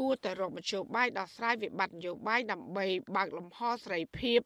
[0.00, 2.86] គួរតែរកមធ្យោបាយដោះស្រាយវិបត្តិនយោបាយដើម្បី
[3.16, 4.40] បើកលំហសេរីភាព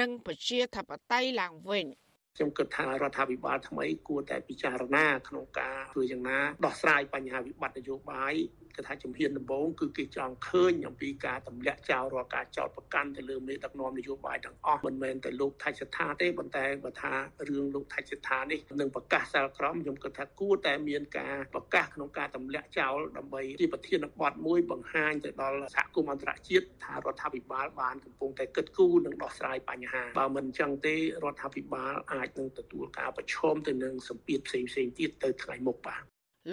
[0.00, 1.86] និងប្រជាធិបតេយ្យឡើងវិញ។
[2.38, 8.34] ខ្ញុំគិតថារដ្ឋាភិបាលថ្មីគួរតែពិចារណាក្នុងការធ្វើយ៉ាងណាដោះស្រាយបញ្ហាវិបត្តិនយោបាយ
[8.78, 17.12] គឺថាជំហានដំបូងគឺគេចង់ឃើញអំពីការទម្លាក់ចោលរាល់ការចោទប្រកាន់ទៅលើមេដឹកនាំនយោបាយទាំងអស់មិនមែនតែលោកថៃសិដ្ឋាទេប៉ុន្តែបើថា
[17.48, 36.02] រឿងលោកថៃសិដ្ឋានេះនឹងប្រកាសសាលក្រមខ្ញុំគិតថាគួរតែមានការប្រកាសក្នុងការទម្លាក់ចោលដើម្បីជាប្រធានបទមួយបង្ហាញទៅដល់សហគមន៍អន្តរជាតិថារដ្ឋាភិបាលបានកំពុងតែគិតគូរនិងដោះស្រាយបញ្ហាបើមិនអញ្ចឹងទេរដ្ឋាភិបាលអាចនឹងទទួលការប្រឈមទៅនឹងសម្ពាធផ្សេងៗទៀតទៅថ្ងៃមុខបាទ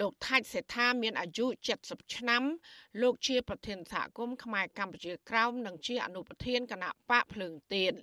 [0.00, 1.46] លោកថាច់សេដ្ឋាមានអាយុ
[1.80, 2.42] 70ឆ្នាំ
[3.02, 7.94] លោកជាប្រធានសហគមន៍ខ្មែរកម្ពុជាក្រោមនិងជាអនុប្រធានគណៈបកភ្លើងទៀន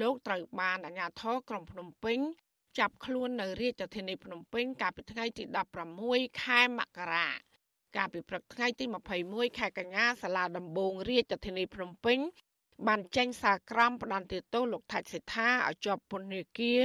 [0.00, 2.18] លោកត្រូវបានអាជ្ញាធរក្រុងភ្នំពេញ
[2.78, 5.44] ចាប់ខ្លួននៅរាជធានីភ្នំពេញកាលពីថ្ងៃទី
[5.92, 7.28] 16ខែមករា
[7.96, 8.84] កាលពីព្រឹកថ្ងៃទី
[9.22, 12.18] 21ខែកញ្ញាសាលាដំបងរាជធានីភ្នំពេញ
[12.86, 16.80] បានចេញសារក្រមផ្ដន្ទាទោសលោកថាច់សេដ្ឋាឲ្យជាប់ពន្ធនាគារ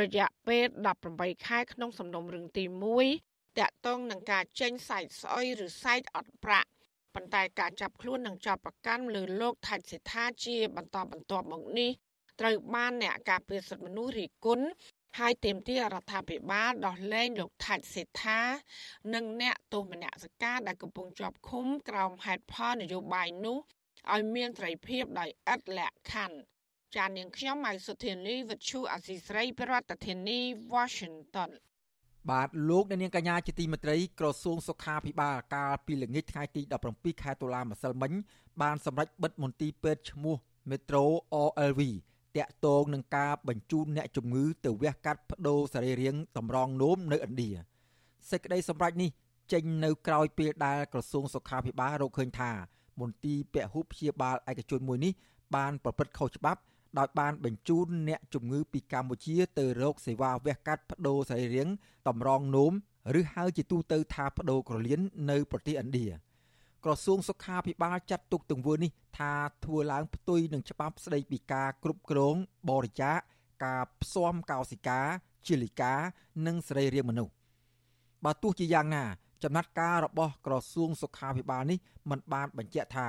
[0.00, 0.64] រយៈពេល
[1.06, 6.70] 18ខែក្នុងសំណុំរឿងទី1 តាក់ទងនឹងការចេញសាច់ស្អុយឬសាច់អត់ប្រាក់
[7.14, 11.90] ប៉ុន្តែការចាប់ខ្លួននិងចាប់ប្រកាន់លើលោកថាច់សិដ្ឋាជាបន្តបន្ទាប់មកនេះ
[12.40, 14.60] ត្រូវបានអ្នកការពារសិទ្ធិមនុស្សរីគុណ
[15.18, 18.40] ហើយទាមទាររដ្ឋាភិបាលដោះលែងលោកថាច់សេដ្ឋា
[19.14, 23.58] និងអ្នកទោសមនសិការដែលកំពុងជាប់ឃុំក្រោមហេតុផលនយោបាយនោះ
[24.14, 26.38] ឲ្យមានត្រីភាពដោយឥតលក្ខខណ្ឌ
[26.96, 30.40] ចាននាងខ្ញុំម៉ៃសុធានីវិទ្យុអសីស្រីប្រធានាធិបតី
[30.74, 31.50] Washington
[32.30, 36.62] បាទលោកអ្នកនាងកញ្ញាជាទីមេត្រីក្រសួងសុខាភិបាលកាលពីល្ងាចថ្ងៃទី
[36.92, 38.12] 17ខែតុលាម្សិលមិញ
[38.62, 40.36] បានសម្រេចបិទមន្ទីរពេទ្យឈ្មោះ
[40.70, 41.02] Metro
[41.34, 41.80] OLV
[42.36, 47.50] តាក់ទងនឹងការបញ្ជូនអ្នកជំងឺទៅវះកាត់បដូរសរីរាង្គតម្រងនោមនៅឥណ្ឌា
[48.30, 49.10] សេចក្តីសម្រេចនេះ
[49.52, 52.50] ចេញនៅក្រៅពេលដែលក្រសួងសុខាភិបាលរកឃើញថា
[53.00, 55.12] មន្ទីរពហុព្យាបាលឯកជនមួយនេះ
[55.54, 56.60] បានប្រព្រឹត្តខុសច្បាប់
[56.98, 61.74] ដោយបានបញ្ជូនអ្នកជំងឺពីកម្ពុជាទៅរកសេវាវះកាត់បដូរសរីរាង្គ
[62.08, 62.72] តម្រងនោម
[63.20, 66.08] ឬហៅជាទូទៅថាបដូរក្រលៀននៅប្រទេសឥណ្ឌា
[66.84, 69.32] ក្រសួងសុខាភិបាលចាត់ទុកទង្វើនេះថា
[69.64, 72.36] ធ្វើឡើងផ្ទុយនឹងច្បាប់ស្តីពីការគ្រប់គ្រង
[72.68, 73.18] បរិច្ចាគ
[73.64, 75.00] ការផ្សំកោសិកា
[75.46, 75.94] ជាលិកា
[76.46, 77.32] និងសរីរាង្គមនុស្ស
[78.24, 79.04] បើទោះជាយ៉ាងណា
[79.42, 81.78] ចំណាត់ការរបស់ក្រសួងសុខាភិបាលនេះ
[82.10, 83.08] មិនបានបញ្ជាក់ថា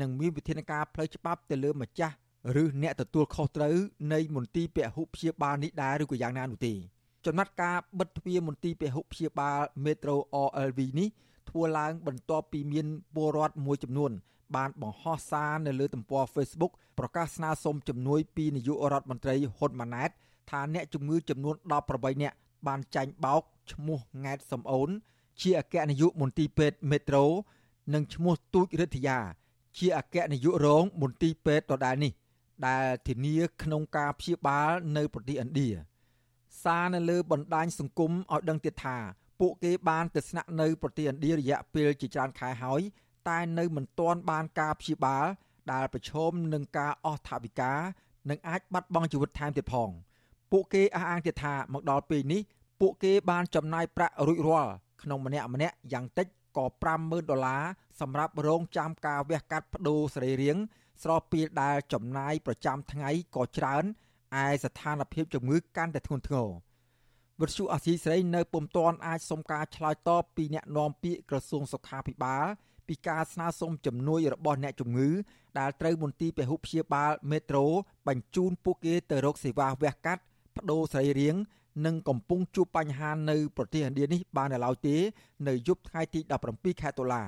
[0.00, 2.14] នឹងមានវិធានការផ្លូវច្បាប់ទៅលើម្ចាស់
[2.62, 3.76] ឬអ្នកទទួលខុសត្រូវ
[4.12, 6.74] នៃមន្ទីរពហុព្យាបាលនេះដែរឬក៏យ៉ាងណានោះទេ
[7.26, 10.16] ចំណាត់ការបិទទ្វារមន្ទីរពហុព្យាបាល Metro
[10.46, 11.08] RLV នេះ
[11.48, 14.12] ធ្វើឡើងបន្ទាប់ពីមានពលរដ្ឋមួយចំនួន
[14.56, 20.10] បានបង្ហោះសារនៅលើទំព័រ Facebook ប្រកាសស្នើសុំជំនួយពីនាយករដ្ឋមន្ត្រីហ៊ុនម៉ាណែត
[20.50, 21.54] ថាអ្នកជំងឺចំនួន
[21.88, 22.36] 18នាក់
[22.66, 23.42] បានចាញ់បោក
[23.72, 24.88] ឈ្មោះង៉ែតសំអូន
[25.40, 27.24] ជាអគ្គនាយកមន្ទីរពេទ្យមេត្រូ
[27.94, 29.18] និងឈ្មោះទូចរិទ្ធយា
[29.78, 32.12] ជាអគ្គនាយករងមន្ទីរពេទ្យដដែលនេះ
[32.66, 35.70] ដែលធានាក្នុងការព្យាបាលនៅប្រទេសឥណ្ឌា
[36.62, 38.96] សារនៅលើបណ្ដាញសង្គមឲ្យដឹងទៀតថា
[39.40, 42.80] ពួកគេបានទៅស្នាក់នៅប្រទេសឥណ្ឌារយៈពេលជាច្រើនខែហើយ
[43.28, 45.26] តែនៅមិនទាន់បានការព្យាបាល
[45.72, 47.72] ដែលប្រឈមនឹងការអស់ថវិកា
[48.30, 49.90] និងអាចបាត់បង់ជីវិតថែមទៀតផង
[50.52, 52.42] ពួកគេអះអាងទៀតថាមកដល់ពេលនេះ
[52.80, 56.26] ពួកគេបានចំណាយប្រាក់រួចរាល់ក្នុងម្នាក់ម្នាក់យ៉ាងតិច
[56.56, 56.64] ក៏
[56.98, 57.62] 50000ដុល្លារ
[58.00, 60.62] សម្រាប់រងចាំការវះកាត់បដូរសរីរាង្គ
[61.02, 63.84] ស្របពេលដែលចំណាយប្រចាំថ្ងៃក៏ច្រើន
[64.44, 66.48] ឯស្ថានភាពជំងឺកាន់តែធ្ងន់ធ្ងរ
[67.40, 72.46] វិទ្យុអាស៊ីសេរីនៅពុំទាន់អាចសុំការឆ្លើយតបពីអ្នកនាំពាក្យក្រសួងសុខាភិបាល
[72.88, 75.10] ពីការស្នើសុំជំនួយរបស់អ្នកជំងឺ
[75.58, 77.66] ដែលត្រូវមន្ទីរពហុព្យាបាលមេត្រូ
[78.08, 80.22] បញ្ជូនពួកគេទៅរកសេវាវះកាត់
[80.56, 81.40] បដូរសរីរាង្គ
[81.86, 84.96] និងកំពុងជួបបញ្ហានៅប្រទេសឥណ្ឌានេះបាននៅឡើយទេ
[85.48, 86.20] នៅយប់ថ្ងៃទី
[86.52, 87.22] 17ខែតុលា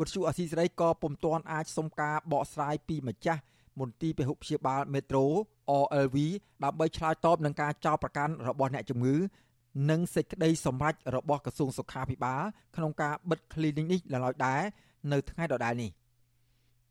[0.00, 3.42] វិទ្យុអស៊ីសេរីក៏ពុំទាន់អាចសុំការបកស្រាយពីម្ចាស់
[3.80, 5.24] មន្ទីរពហុព្យាបាលមេត្រូ
[5.82, 6.16] RLV
[6.64, 9.16] ដើម្បីឆ្លើយតបនឹងការចោទប្រកាន់របស់អ្នកជំងឺ
[9.90, 12.42] និងសេចក្តីសម្រេចរបស់ក្រសួងសុខាភិបាល
[12.76, 14.62] ក្នុងការបិទ clinic នេះឡើយដែរ
[15.12, 15.90] នៅថ្ងៃដដែលនេះ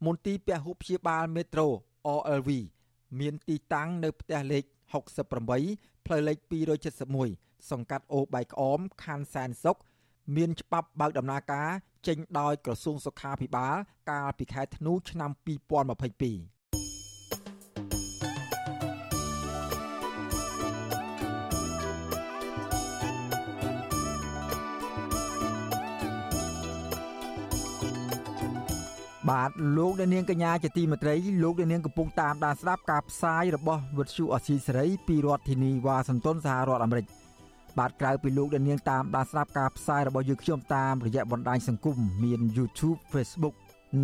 [0.06, 1.68] មន្ទីរពហុព្យាបាលមេត្រូ
[2.20, 2.50] RLV
[3.20, 4.64] មានទីតាំងនៅផ្ទះលេខ
[5.36, 6.38] 68ផ្លូវលេខ
[7.04, 9.78] 271សង្កាត់អូបៃក្អមខណ្ឌសែនសុខ
[10.36, 11.70] មានច្បាប់បើកដំណើរការ
[12.08, 13.76] ចេញដោយក្រសួងសុខាភិបាល
[14.12, 16.56] កាលពីខែធ្នូឆ្នាំ2022
[29.30, 37.06] បាទលោកអ្នកនាងកញ្ញាជាទីមេត្រីលោកអ្នកនាងកំពុងតាមដានស្ដាប់ការផ្សាយរបស់វិទ្យុអស៊ីសេរីពីរដ្ឋធានីវ៉ាស៊ីនតោនសហរដ្ឋអាមេរិក
[37.80, 43.56] បាទក្រៅពីលោកអ្នកនាងតាមដានស្ដាប់ការផ្សាយរបស់យើងខ្ញុំតាមរយៈបណ្ដាញសង្គមមាន YouTube Facebook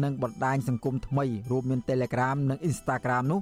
[0.04, 3.42] និងបណ្ដាញសង្គមថ្មីរួមមាន Telegram និង Instagram នោះ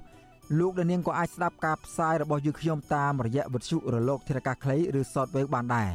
[0.60, 5.90] លោកអ្នកនាងក៏អាចស្ដាប់ការផ្សាយរបស់យើងខ្ញុំតាមរយៈវិទ្យុរលកធារកាសខ្លីឬ Shortwave បានដែរ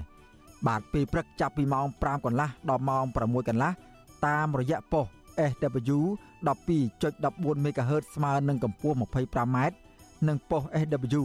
[0.67, 3.71] បាទពេលព្រឹកចាប់ពីម៉ោង5កន្លះដល់ម៉ោង6កន្លះ
[4.27, 5.07] តាមរយៈប៉ុស
[5.51, 5.99] SW
[6.47, 9.59] 12.14 MHz ស្មើនឹងកម្ពស់ 25m
[10.29, 11.25] និងប៉ុស SW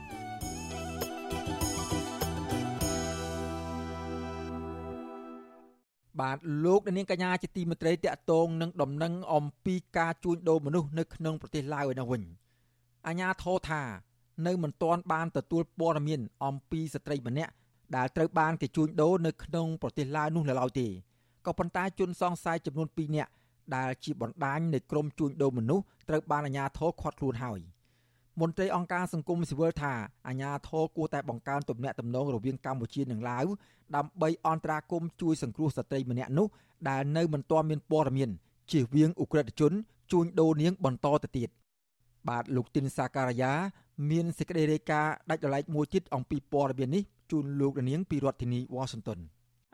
[6.19, 12.21] បាទលោកនាងកញ្ញាជាទីមេត្រីតកតងនឹងដំណឹងអំពីការជួញដូរមនុស្សនៅក្នុងប្រទេសឡាវឯនោះវិញ
[13.07, 13.81] អាញាធរថា
[14.47, 17.51] នៅមិនទាន់បានទទួលព័ត៌មានអំពីស្ត្រីម្នាក់
[17.95, 20.87] ដែលត្រូវបានគេជួញដូរនៅក្នុងប្រទេសឡាវនោះនៅឡើយទេ
[21.45, 23.31] ក៏ប៉ុន្តែជនសង្ស័យចំនួន2នាក់
[23.75, 27.59] ដែលជាបណ្ដាញនៃក្រុមជួញដូរមនុស្សត្រូវបានអាជ្ញាធរឃាត់ខ្លួនហើយ
[28.40, 29.92] មន្ត្រីអង្គការសង្គមស៊ីវិលថា
[30.28, 33.46] អាជ្ញាធរគួរតែបង្កើនទំនាក់ទំនងរវាងកម្ពុជានិងឡាវ
[33.96, 36.46] ដើម្បីអន្តរាគមន៍ជួយសង្គ្រោះស្ត្រីម្នាក់នោះ
[36.88, 38.30] ដែលនៅមិនទាន់មានព័ត៌មាន
[38.72, 39.72] ជៀសវាងអ ுக ្រិតជន
[40.12, 41.48] ជួញដូរនាងបន្តទៅទៀត
[42.28, 43.52] បាទលោកទីនសាការីយ៉ា
[44.10, 49.18] មានសេចក្តីរាយការណ៍ដាច់ដライមួយទៀតអំពីព័ត៌មាននេះជូនលោកនាងពីរដ្ឋធានី Washington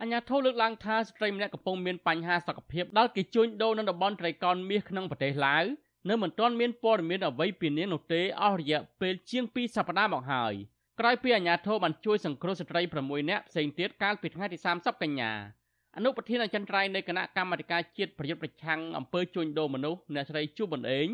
[0.01, 5.64] អញ្ញាធិលើកឡើងថាស្ត្រីម្នាក់កំពុងមានបញ្ហាសុខភាពដែលគេជួញដូរនៅតំបន់ត្រីកោណមាសក្នុងប្រទេសឡាវ
[6.10, 10.54] នៅមិនទាន់មានព័ត៌មានអ្វីពីនាងនោះទេអស់រយៈពេលជាង2សប្តាហ៍មកហើយ
[11.00, 15.32] ក្រោយពីអាជ្ញាធរបានជួយសង្គ្រោះស្ត្រី6នាក់ផ្សេងទៀតកាលពីថ្ងៃទី30កញ្ញា
[15.95, 21.08] អនុប្រធានអចិន្ត្រៃយ៍នៃគណៈកម្មាធិការជាតិប្រយុទ្ធប្រឆាំងអំពើជួញដូរមនុស្សអ្នកស្រីជួបបណ្ដេង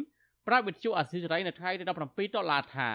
[0.48, 1.90] ប្រាប់វិទ្យុអាស៊ីសេរីនៅថ្ងៃទី17
[2.36, 2.90] ដុល្លារថា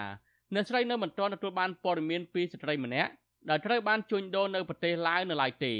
[0.53, 3.11] អ្នកស្រីនៅមិនទាន់ទទួលបានព័ត៌មានពីស្ត្រីម្នាក់
[3.49, 5.73] ដែលត្រូវបានជួញដូរនៅប្រទេសឡាវនៅឡើយទេ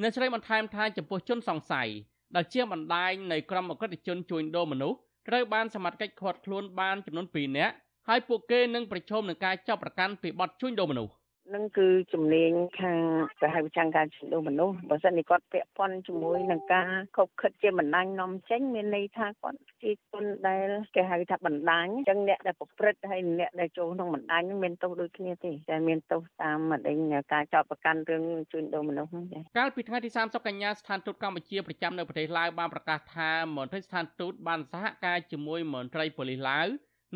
[0.00, 1.88] អ្នកស្រីបន្ថែមថាចំពោះជនសង្ស័យ
[2.36, 4.98] ដែលជាបណ្ដាញនៃក្រុមអក្រិតជនជួញដូរមនុស្ស
[5.28, 7.74] ត្រូវបានសមត្ថកិច្ចឃាត់ខ្លួនបានចំនួន2នាក់
[8.08, 11.12] ហើយពួកគេនឹងប្រឈមនឹងការចាប់ប្រកាន់ពីបទជួញដូរមនុស្ស
[11.54, 12.98] នឹងគឺជំនាញខាង
[13.40, 26.96] គេហៅចាំងការជំនួសមនុស្សបើសិនជាគាត់ពាក់ព័ន្ធជាមួយនឹងការខົບខិតជាបណ្ដាញនាំចេញមានន័យថាគាត់ជាជនដែលគេហៅថាបណ្ដាញអញ្ចឹងអ្នកដែលប្រព្រឹត្តហើយអ្នកដែលចូលក្នុងបណ្ដាញមានទោសដូចគ្នាទេតែមានទោសតាមម្ដេច
[27.32, 28.22] ការចោទប្រកាន់រឿង
[28.52, 36.66] ជួញដូរមនុស្សហ្នឹងកាលពីថ្ងៃទី30កញ្ញាស្ថានទូតកម្ពុជាប្រចាំនៅប្រទេសឡាវបានប្រកាសថាមន្ត្រីស្ថានទូតបានសហការជាមួយមន្ត្រីប៉ូលីសឡាវ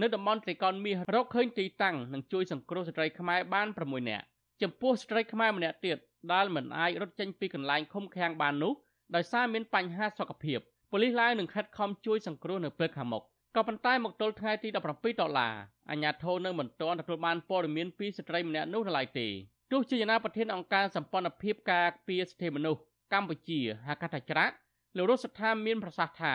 [0.00, 4.24] នៅតំបន់ត្រីកោណមាសរកឃើញទីតាំងនិងជួយសង្គ្រោះស្ត្រីខ្មែរបាន6នាក់
[4.62, 5.98] ចំពោះស្ត្រីខ្មែរម្នាក់ទៀត
[6.32, 8.72] ដែលមិនអាចរត់ចេញពីកន្លែងឃុំឃាំងបាននោះ
[9.14, 10.58] ដោយសារមានបញ្ហាសុខភាព
[10.90, 13.22] ប៉ូលីសឡាវនឹងខិតខំជួយសង្គ្រោះនៅពេលខាងមុខ
[13.56, 14.76] ក៏ប៉ុន្តែមកទល់ថ្ងៃទី17
[15.20, 15.54] ដុល្លារ
[15.90, 19.28] អាជ្ញាធរនៅមិនទាន់ទទួលបានព័ត៌មានពីស្ត្រីម្នាក់នោះឡើយទេ
[19.72, 22.80] ទោះជាយ៉ាងណាប្រធានអង្គការសម្ព័ន្ធភាពការពារសិទ្ធិមនុស្ស
[23.12, 24.54] កម្ពុជាហៅកាត់ថាច្រាក់
[24.96, 26.34] លោករស់ស្ថានមានប្រសាសន៍ថា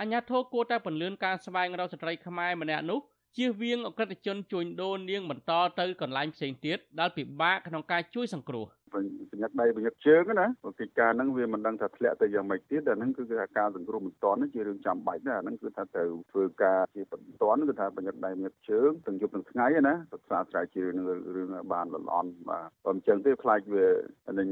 [0.00, 3.00] អាញាធរគួរតែពន្លឿនការស្វែងរកស្ត្រីខ្មែរម្នាក់នោះ
[3.36, 21.04] ជៀសវាងអក្រិតជនជួញដូរនាងបន្តទៅកន្លែងផ្សេងទៀតដែលពិបាកក្នុងការជួយសង្គ្រោះបញ្ញាដៃបញ្ញាជើងណាកិច្ចការហ្នឹងវាមិនដឹងថាធ្លាក់ទៅយ៉ាងម៉េចទៀតអាហ្នឹងគឺថាការសង្គ្រោះមិនតាន់ជារឿងចាំបាច់ណាអាហ្នឹងគឺថាត្រូវធ្វើការជាបន្ទាន់គឺថាបញ្ញាដៃបញ្ញាជើងទាំងយប់ទាំងថ្ងៃណាសិក្សាស្រាវជ្រាវនឹង
[21.36, 23.86] រឿងបានល្អន់បាទបើមិនចឹងទេខ្លាចវា
[24.38, 24.48] នឹង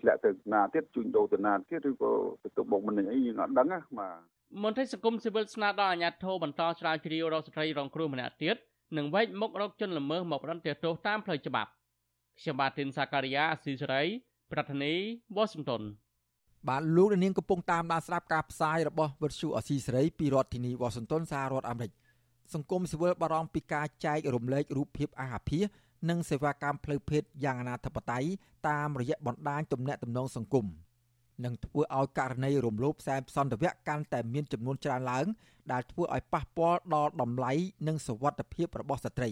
[0.00, 2.12] ធ្លាក់ទៅណាទៀតជួញដូរទៅណាទៀតឬក៏
[2.42, 8.56] ទៅទុកបុកមិនអីយើងអត់ដឹងណាបាទ មន្ត្រីសង្គមស៊ីវិលស្នើដល់អាជ្ញាធរបន្តស្រាវជ្រាវរកស្ត្រីរងគ្រោះម្នាក់ទៀត
[8.96, 11.70] និងវែកមុខរកជនល្មើសមកប្រន្ទាទោសតាមផ្លូវច្បាប់
[12.40, 14.02] ខ្ញុំបាទទីនសាការីយ៉ាអស៊ីសេរី
[14.52, 14.92] ប្រធានី
[15.36, 15.82] វ៉ាស៊ីនតោន
[16.68, 21.92] បាទលោកនាងកំពុងតាមដានស្ដាប់ការផ្សាយរបស់វិទ្យុអស៊ីសេរីពីរដ្ឋធានីវ៉ាស៊ីនតោនសហរដ្ឋអាមេរិក
[22.54, 25.64] សង្គមស៊ីវិលបារម្ភពីការចែករំលែករូបភាពអាហាភាស
[26.08, 28.24] និងសេវាកម្មផ្លូវភេទយ៉ាងអនាធបត័យ
[28.68, 30.66] តាមរយៈបណ្ដាញទំនាក់ទំនងសង្គម។
[31.44, 35.26] នឹងធ្វើឲ្យករណីរំលោភខ្សែសន្តិវៈកាន់តែមានចំនួនច្រើនឡើង
[35.72, 37.52] ដែលធ្វើឲ្យប៉ះពាល់ដល់តម្លៃ
[37.86, 39.30] និងសុវត្ថិភាពរបស់ស្ត្រី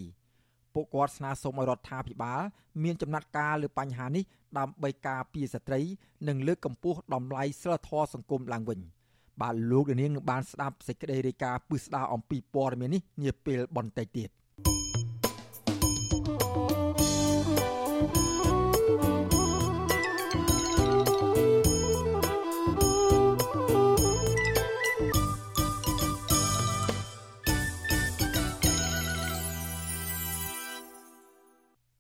[0.75, 2.41] ពួកគាត់ស្នើសុំឲ្យរដ្ឋាភិបាល
[2.83, 4.25] មានចំណាត់ការលើបញ្ហានេះ
[4.59, 5.81] ដើម្បីការពារស្ត្រី
[6.29, 8.81] និងលើកកម្ពស់តម្លៃសិលធម៌សង្គមឡើងវិញ
[9.41, 14.31] បាទលោកនាងនឹងបានស្ដាប់សេចក្តីរាយការណ៍ពឹស្ដារអំពីព័ត៌មាននេះនាពេលបន្តិចទៀត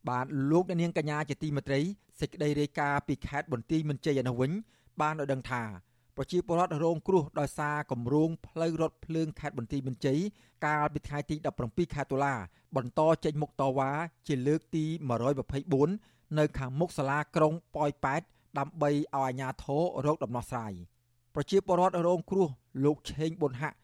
[0.08, 1.80] បាទលោកអ្នកនាងកញ្ញាជាទីមេត្រី
[2.20, 4.52] សេចក្តីរាយការណ៍ពីខេត្តបន្ទាយមានជ័យឯនោះវិញ
[5.00, 5.62] បានឲ្យដឹងថា
[6.16, 10.20] ប្រជាពលរដ្ឋរងគ្រោះដោយសារគម្រោងផ្លូវរថភ្លើងខេត្តបន្ទាយមានជ័យ
[10.66, 12.34] កាលពីថ្ងៃទី17ខែតុលា
[12.76, 13.90] បន្តចេញមុខតវ៉ា
[14.28, 14.84] ជាលើកទី
[15.62, 18.22] 124នៅខាងមុខសាលាក្រុងប៉ោយប៉ែត
[18.58, 20.72] ដើម្បីឲ្យអាជ្ញាធររកដំណោះស្រាយ
[21.34, 22.48] ប្រជាពលរដ្ឋរងគ្រោះ
[22.84, 23.76] លោកឆេងប៊ុនហាក់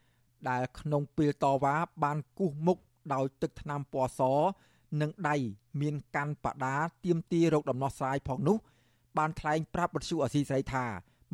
[0.49, 2.79] ដែលក្នុងពេលតវ៉ាបានគូសមុខ
[3.15, 4.21] ដោយទឹកថ្នាំពណ៌ស
[5.01, 5.37] និងដៃ
[5.81, 8.57] មានកាន់បដាទៀមទារោគដំណោះស្រាយផងនោះ
[9.19, 10.85] បានថ្លែងប្រាប់បទសុអសីស្រីថា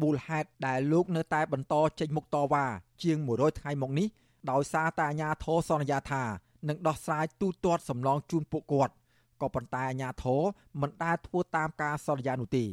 [0.02, 2.66] មូលហេតុដែលលោកនៅតែបន្តចេញមុខតវ៉ា
[3.02, 4.08] ជាង100ថ្ងៃមកនេះ
[4.50, 6.22] ដោយសារតែអាញាធរសន្យាថា
[6.68, 8.94] នឹងដោះស្រាយទូទាត់សំឡងជូនពួកគាត់
[9.40, 10.42] ក៏ប៉ុន្តែអាញាធរ
[10.80, 12.64] មិនដែលធ្វើតាមការសន្យានោះទេ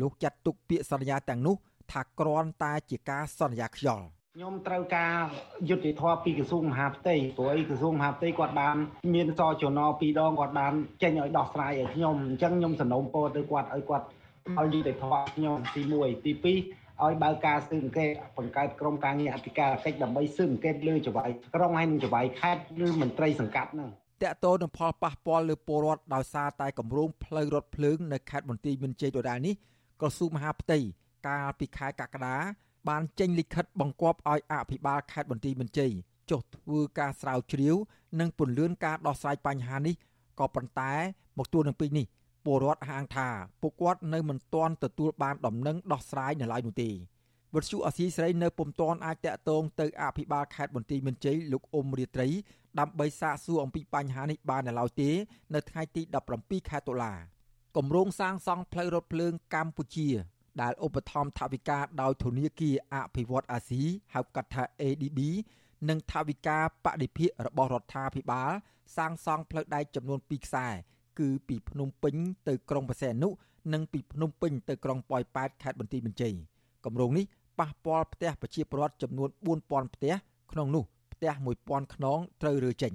[0.00, 1.56] លោកចាត់ទុកពាក្យសន្យាទាំងនោះ
[1.92, 4.06] ថាគ្រាន់តែជាការសន្យាខ្យល់
[4.38, 5.14] ខ្ញុំត្រូវការ
[5.68, 8.76] យុទ្ធធម៌ពីក្រសួងមហាផ្ទៃព្រោះអីក្រសួងមហាផ្ទៃគាត់បាន
[9.14, 10.72] មានសចនពីរដងគាត់បាន
[11.02, 14.06] ចេញឲ្យដោះស្រាយឲ្យខ្ញុំអញ្ចឹងខ្ញុំសំណូមពរទៅគាត់ឲ្យគាត់
[14.58, 16.46] ឲ្យយុទ្ធធម៌ខ្ញុំទី1ទី2
[17.02, 23.90] ឲ្យបើកការស៊ើបអង្កេតបង្កើតក្រុមការងារអធិការកិច្ចដើម្បីស៊ើបអង្កេតលើចវាយក្រុងហើយនិងចវាយខេត្តឬមន្ត្រីសង្កាត់ហ្នឹង
[24.22, 29.54] តកតោនឹងផលប៉ះពាល់លើពលរដ្ឋដោយសារតែគម្រោងផ្លូវរថភ្លើងនៅខេត្តបន្ទាយមានជ័យដដែលនេះ
[30.00, 30.78] ក្រសួងមហាផ្ទៃ
[31.28, 35.92] កាលពីខែកក្កដា បានចេញលិខិតបង្គាប់ឲ្យអភិបាលខេត្តបន្ទាយមានជ័យ
[36.30, 37.76] ចុះធ្វើការស្រាវជ្រាវ
[38.20, 39.94] និងពន្លឿនការដោះស្រាយបញ្ហានេះ
[40.40, 40.92] ក៏ប៉ុន្តែ
[41.38, 42.06] មកទួលនឹងពេលនេះ
[42.44, 43.28] ពលរដ្ឋហាងថា
[43.62, 46.90] ពួកគាត់នៅមិនទាន់ទទួលបានដំណឹងដោះស្រាយនៅឡើយនោះទេ
[47.54, 52.28] វត្តជូអសីស្រីនៅពុំទាន់អាចតាក់ទងទៅអភិបាលខេត្តបន្ទាយមានជ័យលោកអ៊ុំរាត្រី
[52.80, 55.10] ដើម្បីសាកសួរអំពីបញ្ហានេះបាននៅឡើយទេ
[55.54, 56.02] នៅថ្ងៃទី
[56.36, 57.14] 17ខែតុលា
[57.76, 60.08] គម្រោងសាងសង់ផ្លូវរថភ្លើងកម្ពុជា
[60.62, 63.82] ដែលឧបត្ថម្ភថវិកាដោយធនាគារអភិវឌ្ឍអាស៊ី
[64.14, 65.20] ហៅកាត់ថា ADB
[65.88, 68.50] និងថវិកាបដិភាគរបស់រដ្ឋាភិបាល
[68.96, 70.66] សាងសង់ផ្លូវដែកចំនួន2ខ្សែ
[71.18, 72.14] គឺពីភ្នំពេញ
[72.48, 73.28] ទៅក្រុងបរសេនុ
[73.72, 76.34] និងពីភ្នំពេញទៅក្រុងប៉ោយប៉ែតខេត្តបន្ទាយមានជ័យ
[76.84, 77.24] គម្រោងនេះ
[77.58, 79.28] ប៉ះពាល់ផ្ទះប្រជាពលរដ្ឋចំនួន
[79.62, 80.14] 4000ផ្ទះ
[80.52, 81.32] ក្នុងនោះផ្ទះ
[81.62, 82.92] 1000ខ្នងត្រូវរើចេញ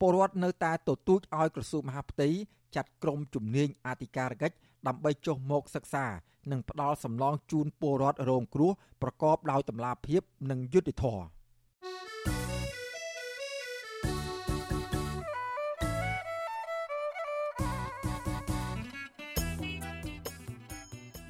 [0.00, 2.28] ពលរដ្ឋនៅតែទទូចឲ្យក្រសួងមហាផ្ទៃ
[2.76, 4.56] ចាត់ក្រុមជំនាញអធិការកិច្ច
[4.86, 6.06] ដើម្បីចុះមកសិក្សា
[6.50, 8.72] និងផ្ដល់សំឡងជូនពលរដ្ឋរងគ្រោះ
[9.02, 11.36] ប្រកបដោយតម្លាភាពនិងយុត្តិធម៌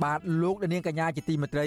[0.03, 1.67] បាទលោកនាងកញ្ញាជាទីមេត្រី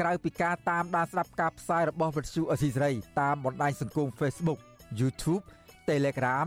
[0.00, 4.58] ក្រៅពីការតាមដានស្ដាប់ការផ្សាយរបស់វិទ្យុអស៊ីសេរីតាមបណ្ដាញសង្គម Facebook
[5.00, 5.42] YouTube
[5.88, 6.46] Telegram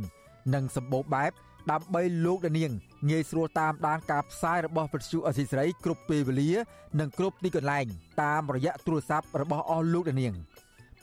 [0.53, 1.32] និងសម្បូរបែប
[1.71, 2.71] ដើម្បីលោកដានាង
[3.10, 6.51] ងាយស្រួលតាមដានការផ្សាយរបស់វិទ្យុអសីស្រីគ្រប់ពេលវេលា
[6.99, 7.86] និងគ្រប់ទីកន្លែង
[8.22, 10.34] តាមរយៈទូរស័ព្ទរបស់អស់លោកដានាង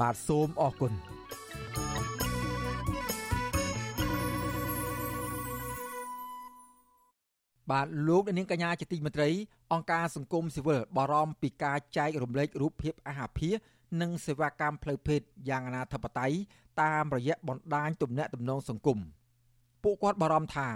[0.01, 0.92] បាទសូមអរគុណ
[7.70, 9.30] បាទលោកនាងកញ្ញាជាទីមេត្រី
[9.72, 13.51] អង្គការសង្គមស៊ីវិលបារម្ភពីការចែករំលែករូបភាពអាហារភា
[14.01, 16.32] និងសេវាកម្មផ្លូវភេទយ៉ាងអនាធបត័យ
[16.82, 18.98] តាមរយៈបណ្ដាញទំនាក់ទំនងសង្គម
[19.82, 20.68] ពួកគាត់បារម្ភថា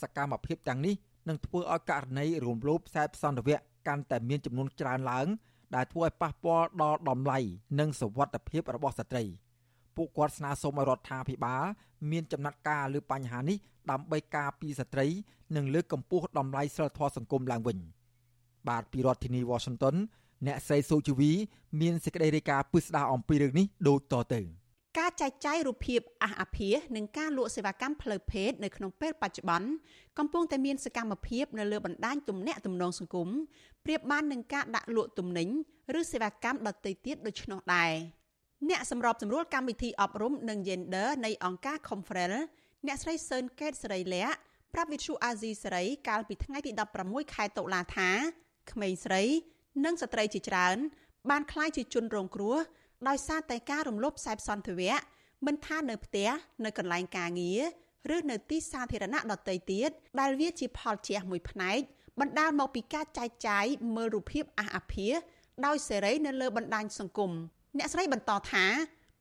[0.00, 0.94] សកម្មភាពទាំងនេះ
[1.28, 5.26] នឹងធ្វើឲ្យករណីរំលោភខ្សែសន្តិវៈកាន់តែមានចំនួនច្រើនឡើង
[5.74, 7.38] ដែលធ្វើឲ្យប៉ះពាល់ដល់តម្លៃ
[7.80, 9.24] និងសវត្ថិភាពរបស់ស្ត្រី
[9.96, 11.64] ពួកគាត់ស្នើសុំឲ្យរដ្ឋាភិបាល
[12.10, 13.58] មានចំណាត់ការលើបញ្ហានេះ
[13.90, 15.06] ដើម្បីការពារស្ត្រី
[15.56, 17.78] និងលើកកម្ពស់តម្លៃសិលធម៌សង្គមឡើងវិញ
[18.68, 19.96] បាទពីរដ្ឋធានី Washington
[20.46, 21.30] អ្នកស្រីសូជីវី
[21.80, 24.59] មានសេចក្តីរាយការណ៍ពិស្ដារអំពីរឿងនេះដូចតទៅ
[24.98, 29.68] ការចែកចាយរូបភាពអះអាភាសនិងការលក់សេវាកម្មផ្លូវភេទនៅក្នុងពេលបច្ចុប្បន្ន
[30.18, 33.28] កំពុងតែមានសកម្មភាពនៅលើបណ្ដាញទំនាក់ទំនងសង្គម
[33.84, 35.48] ប្រៀបបាននឹងការដាក់លក់ទំនិញ
[35.98, 37.92] ឬសេវាកម្មដទៃទៀតដូច្នោះដែរ
[38.68, 42.32] អ្នកសម្របសម្រួលកម្មវិធីអប់រំនិង Gender នៃអង្គការ Confrel
[42.86, 44.36] អ្នកស្រីសឿនកេតសេរីលក្ខ
[44.74, 46.72] ប្រាប់វិទ្យុអាស៊ីសេរីកាលពីថ្ងៃទី
[47.02, 48.10] 16ខែតុលាថា
[48.70, 49.22] ក្មេងស្រី
[49.84, 50.76] និងស្ត្រីជាច្រើន
[51.30, 52.56] បានក្លាយជាជនរងគ្រោះ
[53.08, 54.96] ដោយសារតែការរំលោភខ្សែសន្តិវៈ
[55.46, 56.30] មិនថានៅផ្ទះ
[56.64, 57.62] នៅកន្លែងការងារ
[58.16, 59.90] ឬនៅទីសាធារណៈដទៃទៀត
[60.20, 61.78] ដែលវាជាផលជះមួយផ្នែក
[62.20, 63.64] បណ្ដាលមកពីការចែកចាយ
[63.96, 65.14] មើលរូបភាពអះអាភាស
[65.66, 67.32] ដោយសេរីនៅលើបណ្ដាញសង្គម
[67.78, 68.64] អ្នកស្រីបន្តថា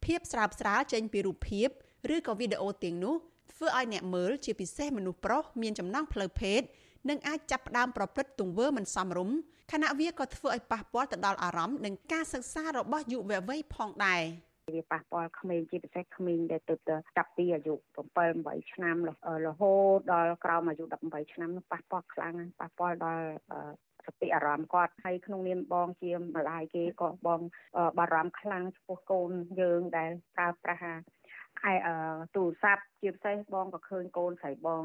[0.05, 1.67] ភាពស្រើបស្រាលចេញពីរូបភាព
[2.15, 3.15] ឬក៏វីដេអូទាំងនោះ
[3.51, 6.61] ធ្វើឲ្យអ្នកមើលជាពិសេសមនុស្សប្រុសមានចំណងផ្លូវភេទ
[7.09, 9.35] និងអាចចាប់ផ្ដើមប្រព្រឹត្តទង្វើមិនសមរម្យ
[9.71, 14.23] ខណៈវាក៏ធ្វើឲ្យប៉ះពាល់ទៅដល់អារម្មណ៍និងការសិក្សារបស់យុវវ័យផងដែរ
[14.75, 16.75] វាប៉ះពាល់ក្មេងជាពិសេសក្មេងដែលទៅ
[17.17, 17.77] ចាប់ពីអាយុ7
[18.45, 18.95] 8ឆ្នាំ
[19.47, 23.25] រហូតដល់ក្រោមអាយុ18ឆ្នាំនោះប៉ះពាល់ខ្លាំងប៉ះពាល់ដល់
[24.05, 27.41] សតិអារម្មណ៍គាត់ហើយក្នុងនាមបងជាម្ដាយគេក៏បង
[27.97, 29.31] បារម្ភខ្លាំងចំពោះកូន
[29.61, 30.99] យើងដែលប្រើប្រាស់
[31.71, 31.73] ឯ
[32.35, 34.83] ទូរស័ព្ទជាពិសេសបងក៏ឃើញកូនស្រីបង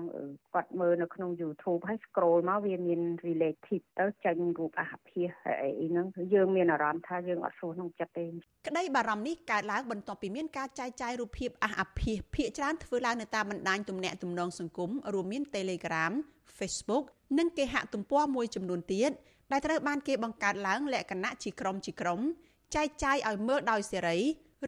[0.55, 5.29] គាត់មើលនៅក្នុង YouTube ហើយ scroll មកវាមាន relative ទៅចេញរូបអាហាភាស
[5.63, 8.27] អីហ្នឹងយើងមានអារម្មណ៍ថាយើងអត់ស្រួលក្នុងចិត្តទេ
[8.69, 16.13] ក្តីបារម្ភនេះកើតឡើងបន្ទាប់ពីមានការចែកចាយរូបភាពអាហាភាសភាគច្រើនធ្វើឡើងនៅតាមបណ្ដាញទំនាក់ទំនងសង្គមរួមមាន Telegram
[16.59, 17.05] Facebook
[17.39, 19.11] និងគេហទំព័រមួយចំនួនទៀត
[19.53, 22.21] ដែលត្រូវបានគេបង្កើតឡើងលក្ខណៈជាក្រុមជាក្រុម
[22.75, 24.19] ចែកចាយឲ្យមើលដោយសេរី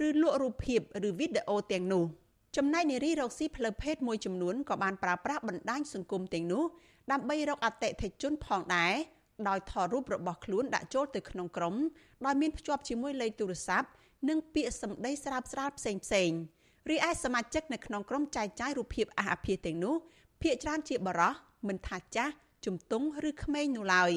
[0.07, 2.05] ឬលក់រូបភាពឬវីដេអូទាំងនោះ
[2.57, 6.65] ចំណែកនារីរកស៊ីផ្លូវភេទមួយចំនួនក៏បានប្រើប្រាស់បណ្ដាញសង្គមទាំងនោះ
[7.13, 8.95] ដើម្បីរកអតិថិជនផងដែរ
[9.49, 11.75] ដោយថតរូបរបស់ខ្លួនដាក់ចូលទៅក្នុងក្រុម
[12.27, 13.89] ដោយមានភ្ជាប់ជាមួយលេខទូរស័ព្ទ
[14.29, 16.31] និងពាក្យសម្ដីស្រាបស្រាលផ្សេងផ្សេង
[16.91, 19.95] រីឯសមាជិកនៅក្នុងក្រុមចែកចាយរូបភាពអាហាភាទាំងនោះ
[20.43, 21.33] ភាគច្រើនជាបរោះ
[21.69, 22.33] មិនថាចាស់
[22.65, 24.13] ជំទង់ឬក្មេងនោះឡើយ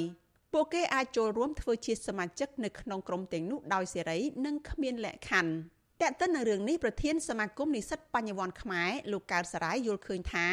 [0.53, 5.53] ពួកគេអាចចូលរួមធ្វើជាសមាជិកនៅក្នុងក្រុមទាំងនោះដោយសេរីនិងគ្មានលក្ខខណ្ឌ
[6.01, 10.47] តែកតិននៅរឿងនេះប្រធានសមាគមនិស្សិតបញ្ញវន្តខ្មែរលោកកើតសរាយយល់ឃើញថា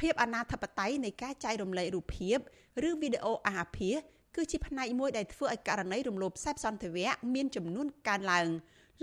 [0.00, 2.36] ភាពអនាធបត័យនៃការចែករំលែករូបភាព
[2.88, 3.96] ឬវីដេអូអាហាភាស
[4.36, 8.48] គឺជាផ្នែកមួយដែលធ្វើឲ្យករណីរំលោភខ្សែសន្តិវៈមានចំនួនកើនឡើង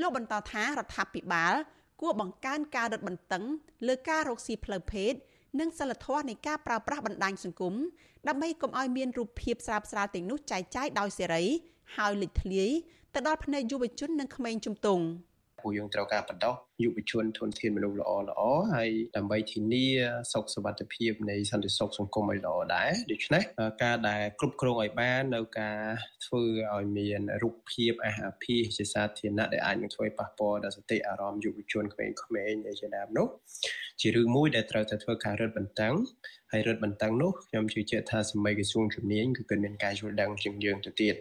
[0.01, 1.53] លោកបន្តថារដ្ឋាភិបាល
[2.01, 3.43] គួរបង្កើនការរឹតបន្តឹង
[3.87, 5.13] លើការរកស៊ីផ្លូវភេទ
[5.59, 7.73] និងសិលធម៌នៃការប្រើប្រាស់បណ្ដាញសង្គម
[8.27, 11.43] ដើម្បីកុំឲ្យមានរូបភាពស្រាបស្រាលទាំងនោះចែកចាយដោយសេរី
[11.97, 12.69] ហើយលេចធ្លាយ
[13.13, 15.03] ទៅដល់ភ្នែកយុវជននិងក្មេងជំទង់។
[15.63, 18.41] ពួកយើងត្រូវការបណ្ដុះយុវជនធនធានមនុស្សល្អល្អ
[18.73, 19.87] ហើយដើម្បីធានា
[20.33, 23.43] សុខសុវត្ថិភាពនៃសន្តិសុខសង្គមឲ្យល្អដែរដូច្នេះ
[23.83, 25.79] ការដែលគ្រប់គ្រងឲ្យបាននៅការ
[26.25, 26.43] ធ្វើ
[26.75, 33.27] ឲ្យមានរូបភាពអាហារភាសជាសាធារណៈដែលអាចនឹងធ្វើប៉ះពាល់ដល់សតិអារម្មណ៍យុវជនក្មេងៗអីជាដើមនោះ
[34.01, 35.93] ជារឿងមួយដែលត្រូវតែធ្វើការរឹតបន្តឹង
[36.51, 41.15] ហើយរឹតបន្តឹងនោះខ្ញុំជឿជាក់ថាសមីក្រសួងជំនាញគឺគិតមានការយល់ដឹងជាងយើងទៅទៀត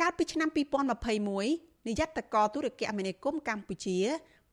[0.00, 3.98] កាលពីឆ្នាំ2021 នាយកតកទូរគមនាគមន៍កម្ពុជា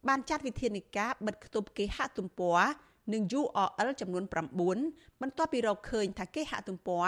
[0.08, 2.60] បានចាត់វិធានការបិទគប់គេហទំព័រ
[3.14, 4.24] និង URL ចំនួន
[4.74, 7.08] 9បន្ទាប់ពីរកឃើញថាគេហទំព័រ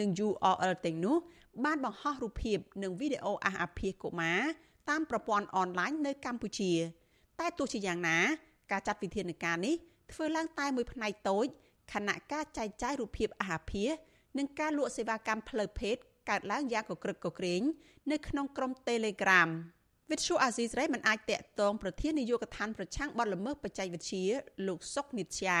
[0.00, 1.16] និង URL ទាំងនោះ
[1.64, 4.40] បានបង្ហោះរូបភាពនិងវីដេអូអះអាភាសកុមារ
[4.90, 6.72] តាមប្រព័ន្ធអនឡាញនៅកម្ពុជា
[7.40, 8.18] តែទោះជាយ៉ាងណា
[8.70, 9.74] ការចាត់វិធានការនេះ
[10.12, 11.46] ធ្វើឡើងតែមួយផ្នែកតូច
[11.92, 13.90] ខណៈការចែកចាយរូបភាពអាហារភាស
[14.38, 15.96] និងការលក់សេវាកម្មផ្លូវភេទ
[16.30, 17.62] កើតឡើងយ៉ាងកក្រឹកកក្រែង
[18.12, 19.50] នៅក្នុងក្រុម Telegram
[20.10, 24.24] វិទ្យុអាស៊ីសេរីមិនអាចតាក់ទងប្រធាននាយកដ្ឋានប្រឆាំងបទល្មើសបច្ចេកវិទ្យា
[24.66, 25.60] លោកសុកនិត្យា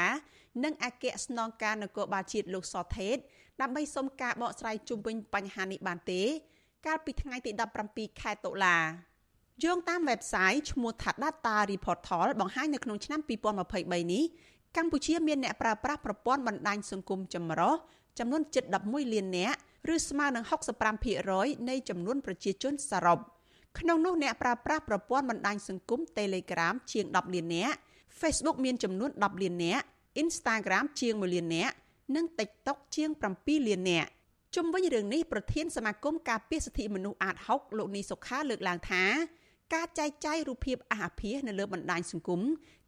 [0.64, 3.16] និងអគ្គស្នងការនគរបាលជាតិលោកសថេត
[3.60, 6.22] ដើម្បីសុំការបកស្រាយជុំវិញបញ្ហានេះបានទេ
[6.86, 7.50] កាលពីថ្ងៃទី
[7.86, 8.78] 17ខែតុលា
[9.64, 14.24] យោងតាម website ឈ្មោះថា Data Reportal បង្ហាញនៅក្នុងឆ្នាំ2023នេះ
[14.76, 17.74] កម្ពុជាមានអ្នកប្រើប្រាស់ប្រព័ន្ធបណ្ដាញសង្គមចម្រុះ
[18.18, 19.58] ចំនួនជិត11លាននាក់
[19.92, 20.44] ឬស្មើនឹង
[21.06, 23.18] 65%នៃចំនួនប្រជាជនសរុប
[23.78, 27.76] ក្នុងនោះអ្នកប្រើប្រាស់ប្រព័ន្ធបណ្ដាញសង្គម Telegram ជាង10លាននាក់
[28.20, 29.84] Facebook មានចំនួន10លាននាក់
[30.22, 31.74] Instagram ជាង1លាននាក់
[32.14, 34.08] និង TikTok ជាង7លាននាក់
[34.54, 39.04] ជុំវិញរឿងនេះប្រធានសមាគមការពារសិទ្ធិមនុស្សអាត6លោកនីសុខាលើកឡើងថា
[39.74, 42.40] ការចែកចាយរូបភាពអាហាភាសនៅលើបណ្ដាញសង្គម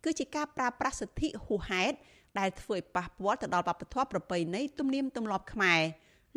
[0.04, 1.96] គឺជាការប្រើប្រាស់សិទ្ធិហួសហេតុ
[2.38, 5.80] ដែលធ្វើឲ្យប៉ះពាល់ទៅដល់វប្បធម៌ប្រពៃណីទំនៀមទម្លាប់ខ្មែរ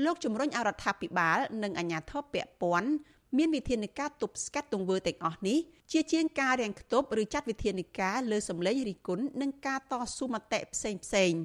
[0.03, 2.91] លោកជំរុញឲ្យរដ្ឋាភិបាល និងអាជ្ញាធរពាក់ព័ន្ធ
[3.37, 5.57] មានវិធានការទប់ស្កាត់ទង្វើទាំងអស់នេះ
[5.91, 11.39] ជាជាងការរាំងខ្ទប់ឬចាត់វិធានការលើសម្លេងរិះគន់និងការតស៊ូមតិផ្សេងផ្សេងៗ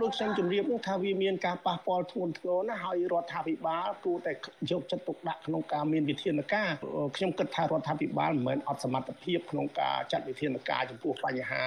[0.00, 4.32] ដូចខ្ញុំជម្រាបថាវាមានការប៉ះពាល់ធ្ងន់ធ្ងរណាស់ហើយរដ្ឋាភិបាលគួរតែ
[4.70, 6.68] យកចិត្តទុកដាក់ក្នុងការមានវិធានការ
[7.16, 11.62] ខ្ញុំគិតថារដ្ឋាភិបាលមិនមែនអត់សមត្ថភាពក្នុងការចាត់វិធានការចំពោះបញ្ហា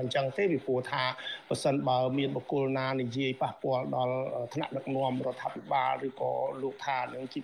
[0.00, 1.04] អញ្ចឹងទេពីព្រោះថា
[1.48, 4.16] បើសិនបើមានបុគ្គលណានិយាយប៉ះពាល់ដល់
[4.54, 7.40] ថ្នាក់ដឹកនាំរដ្ឋាភិបាលឬក៏លោកថានឹងជី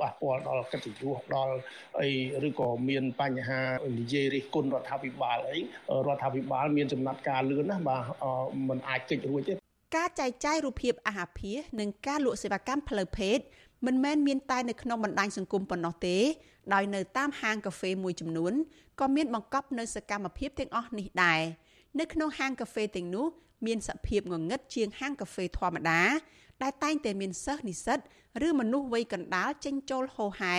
[0.00, 1.54] ប៉ះពាល់ដល់កិត្តិយសដល់
[2.00, 2.10] អី
[2.48, 3.60] ឬក៏មានបញ្ហា
[3.98, 5.58] និយាយរិះគន់រដ្ឋាភិបាលអី
[6.06, 8.02] រដ្ឋាភិបាលមានចំណាត់ការលឿនណាស់បាទ
[8.68, 9.57] มันអាចកិច្ចរួចទេ
[9.96, 13.38] ការចែកចាយរូបភាពអាហារភាសនិងការលក់សេវាកម្មផ្លូវភេទ
[13.86, 16.16] មិនមែនមានតែនៅក្នុងបណ្ដាញសង្គមប៉ុណ្ណោះទេ
[16.74, 18.52] ដោយនៅតាមហាងកាហ្វេមួយចំនួន
[19.00, 21.40] ក៏មានបង្កប់នៅសកម្មភាពទាំងអស់នេះដែរ
[22.00, 23.26] នៅក្នុងហាងកាហ្វេទាំងនោះ
[23.66, 26.02] មានសភាពងងឹតជាងហាងកាហ្វេធម្មតា
[26.62, 27.98] ដែលតែងតែមានសិស្សនិស្សិត
[28.46, 30.56] ឬមនុស្សវ័យកណ្ដាលចេញចូលហោហែ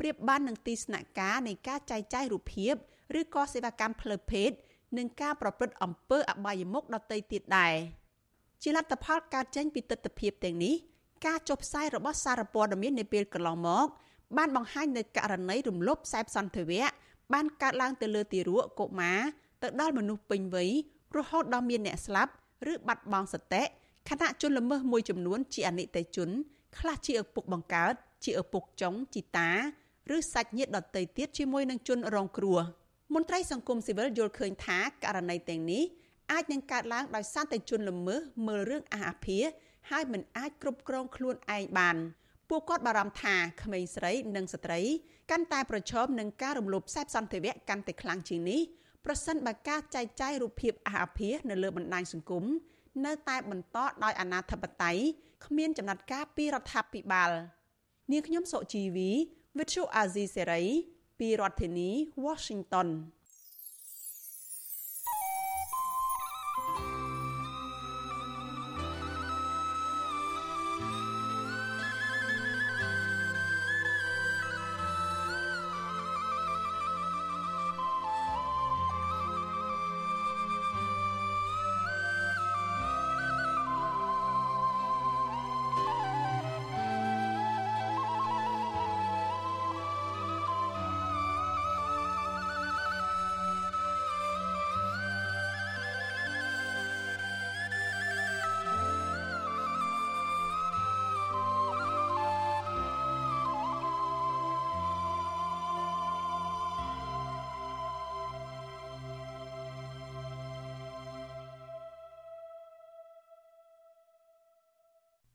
[0.00, 2.74] ប្រៀបបាននឹងទីស្នាក់ការនៃការចែកចាយរូបភាព
[3.20, 4.50] ឬក៏សេវាកម្មផ្លូវភេទ
[4.98, 7.74] និងការប្រព្រឹត្តអំពើអបាយមុខដទៃទៀតដែរ។
[8.62, 10.74] ជាលទ្ធផលកើតចេញពីទស្សនវិជ្ជាទាំងនេះ
[11.26, 13.86] ការចុះផ្សាយរបស់សារព័ត៌មាននាពេលកន្លងមក
[14.36, 16.84] បានបង្ហាញនៅករណីរំលោភខ្សែសន្តិវៈ
[17.32, 19.20] បានកើតឡើងទៅលើទារកកុមារ
[19.62, 20.70] ទៅដល់មនុស្សពេញវ័យ
[21.16, 22.32] រហូតដល់មានអ្នកស្លាប់
[22.72, 23.62] ឬបាត់បង់សតិ
[24.08, 26.30] ខណៈជនល្មើសមួយចំនួនជាអនិច្ចជន
[26.78, 27.94] ខ្លះជាឪពុកបង្កើត
[28.24, 29.50] ជាឪពុកចុងជីតា
[30.16, 32.60] ឬសាច់ញាតិដទៃទៀតជាមួយនឹងជនរងគ្រោះ
[33.14, 35.82] មន្ត្រីសង្គមស៊ីវិលយល់ឃើញថាករណីទាំងនេះ
[36.32, 39.38] អាចនឹងកើតឡើងដោយសារតែជនល្មើសមើលរឿងអាអាភា
[39.90, 41.96] ហើយមិនអាចគ្រប់គ្រងខ្លួនឯងបាន
[42.48, 44.80] ពួកគាត់បារម្ភថាក្មេងស្រីនិងស្ត្រី
[45.30, 48.60] កាន់តែប្រឈមនឹងការរំលោភខ្សែសន្តិវៈកាន់តែខ្លាំងជាងនេះ
[49.04, 52.44] ប្រសិនបើការចែកចាយរូបភាពអាអាភានៅលើបណ្ដាញសង្គម
[53.04, 55.02] នៅតែបន្តដោយអាណាធិបតេយ្យ
[55.44, 57.30] គ្មានចំណាត់ការពីរដ្ឋាភិបាល
[58.12, 59.10] នាងខ្ញុំសុជីវី
[59.56, 60.66] Vithu Azizi Serai
[61.18, 61.90] ពីរដ្ឋធានី
[62.24, 62.88] Washington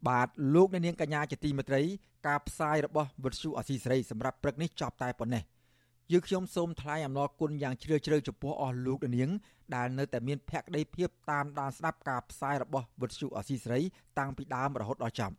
[0.08, 1.82] បាទលោកអ្នកនាងកញ្ញាជាទីមេត្រី
[2.28, 5.44] ការផ្សាយរបស់វិទ្យុអសីសេរីសម្រាប់ព្រឹកនេះចប់តែប៉ុណ្ណេះ
[6.12, 9.30] យើងខ្ញុំសូមថ្លែងអំណរគុណយ៉ាងជ្រាលជ្រៅចំពោះអស់លោកអ្នកនាង
[9.76, 13.82] ដែលនៅតែមានភក្ដីភាពតាមដានស្ដាប់ការផ្សាយរបស់វិទ្យុអសីសេរី
[14.20, 15.36] តាំងពីដើមរហូតដល់ចប់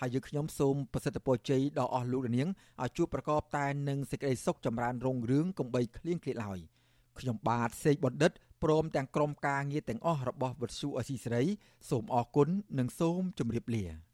[0.00, 2.48] ហើយយើងខ្ញុំសូមប្រសិទ្ធពរជ័យដល់អស់លោកអ្នកនាង
[2.82, 6.58] ឲ្យជួបប្រកបតែនឹងសេចក្តីសុខចម្រើនរុងរឿងកំបីគ្លៀងគ្លាតឡើយ
[7.18, 8.32] ខ្ញុំបាទសេកបណ្ឌិត
[8.62, 11.44] ព្រមទាំងក្រុមការងារទាំងអស់របស់វិទ្យុអសីសេរី
[11.90, 12.48] សូមអរគុណ
[12.78, 14.07] និងសូមជម្រាបលា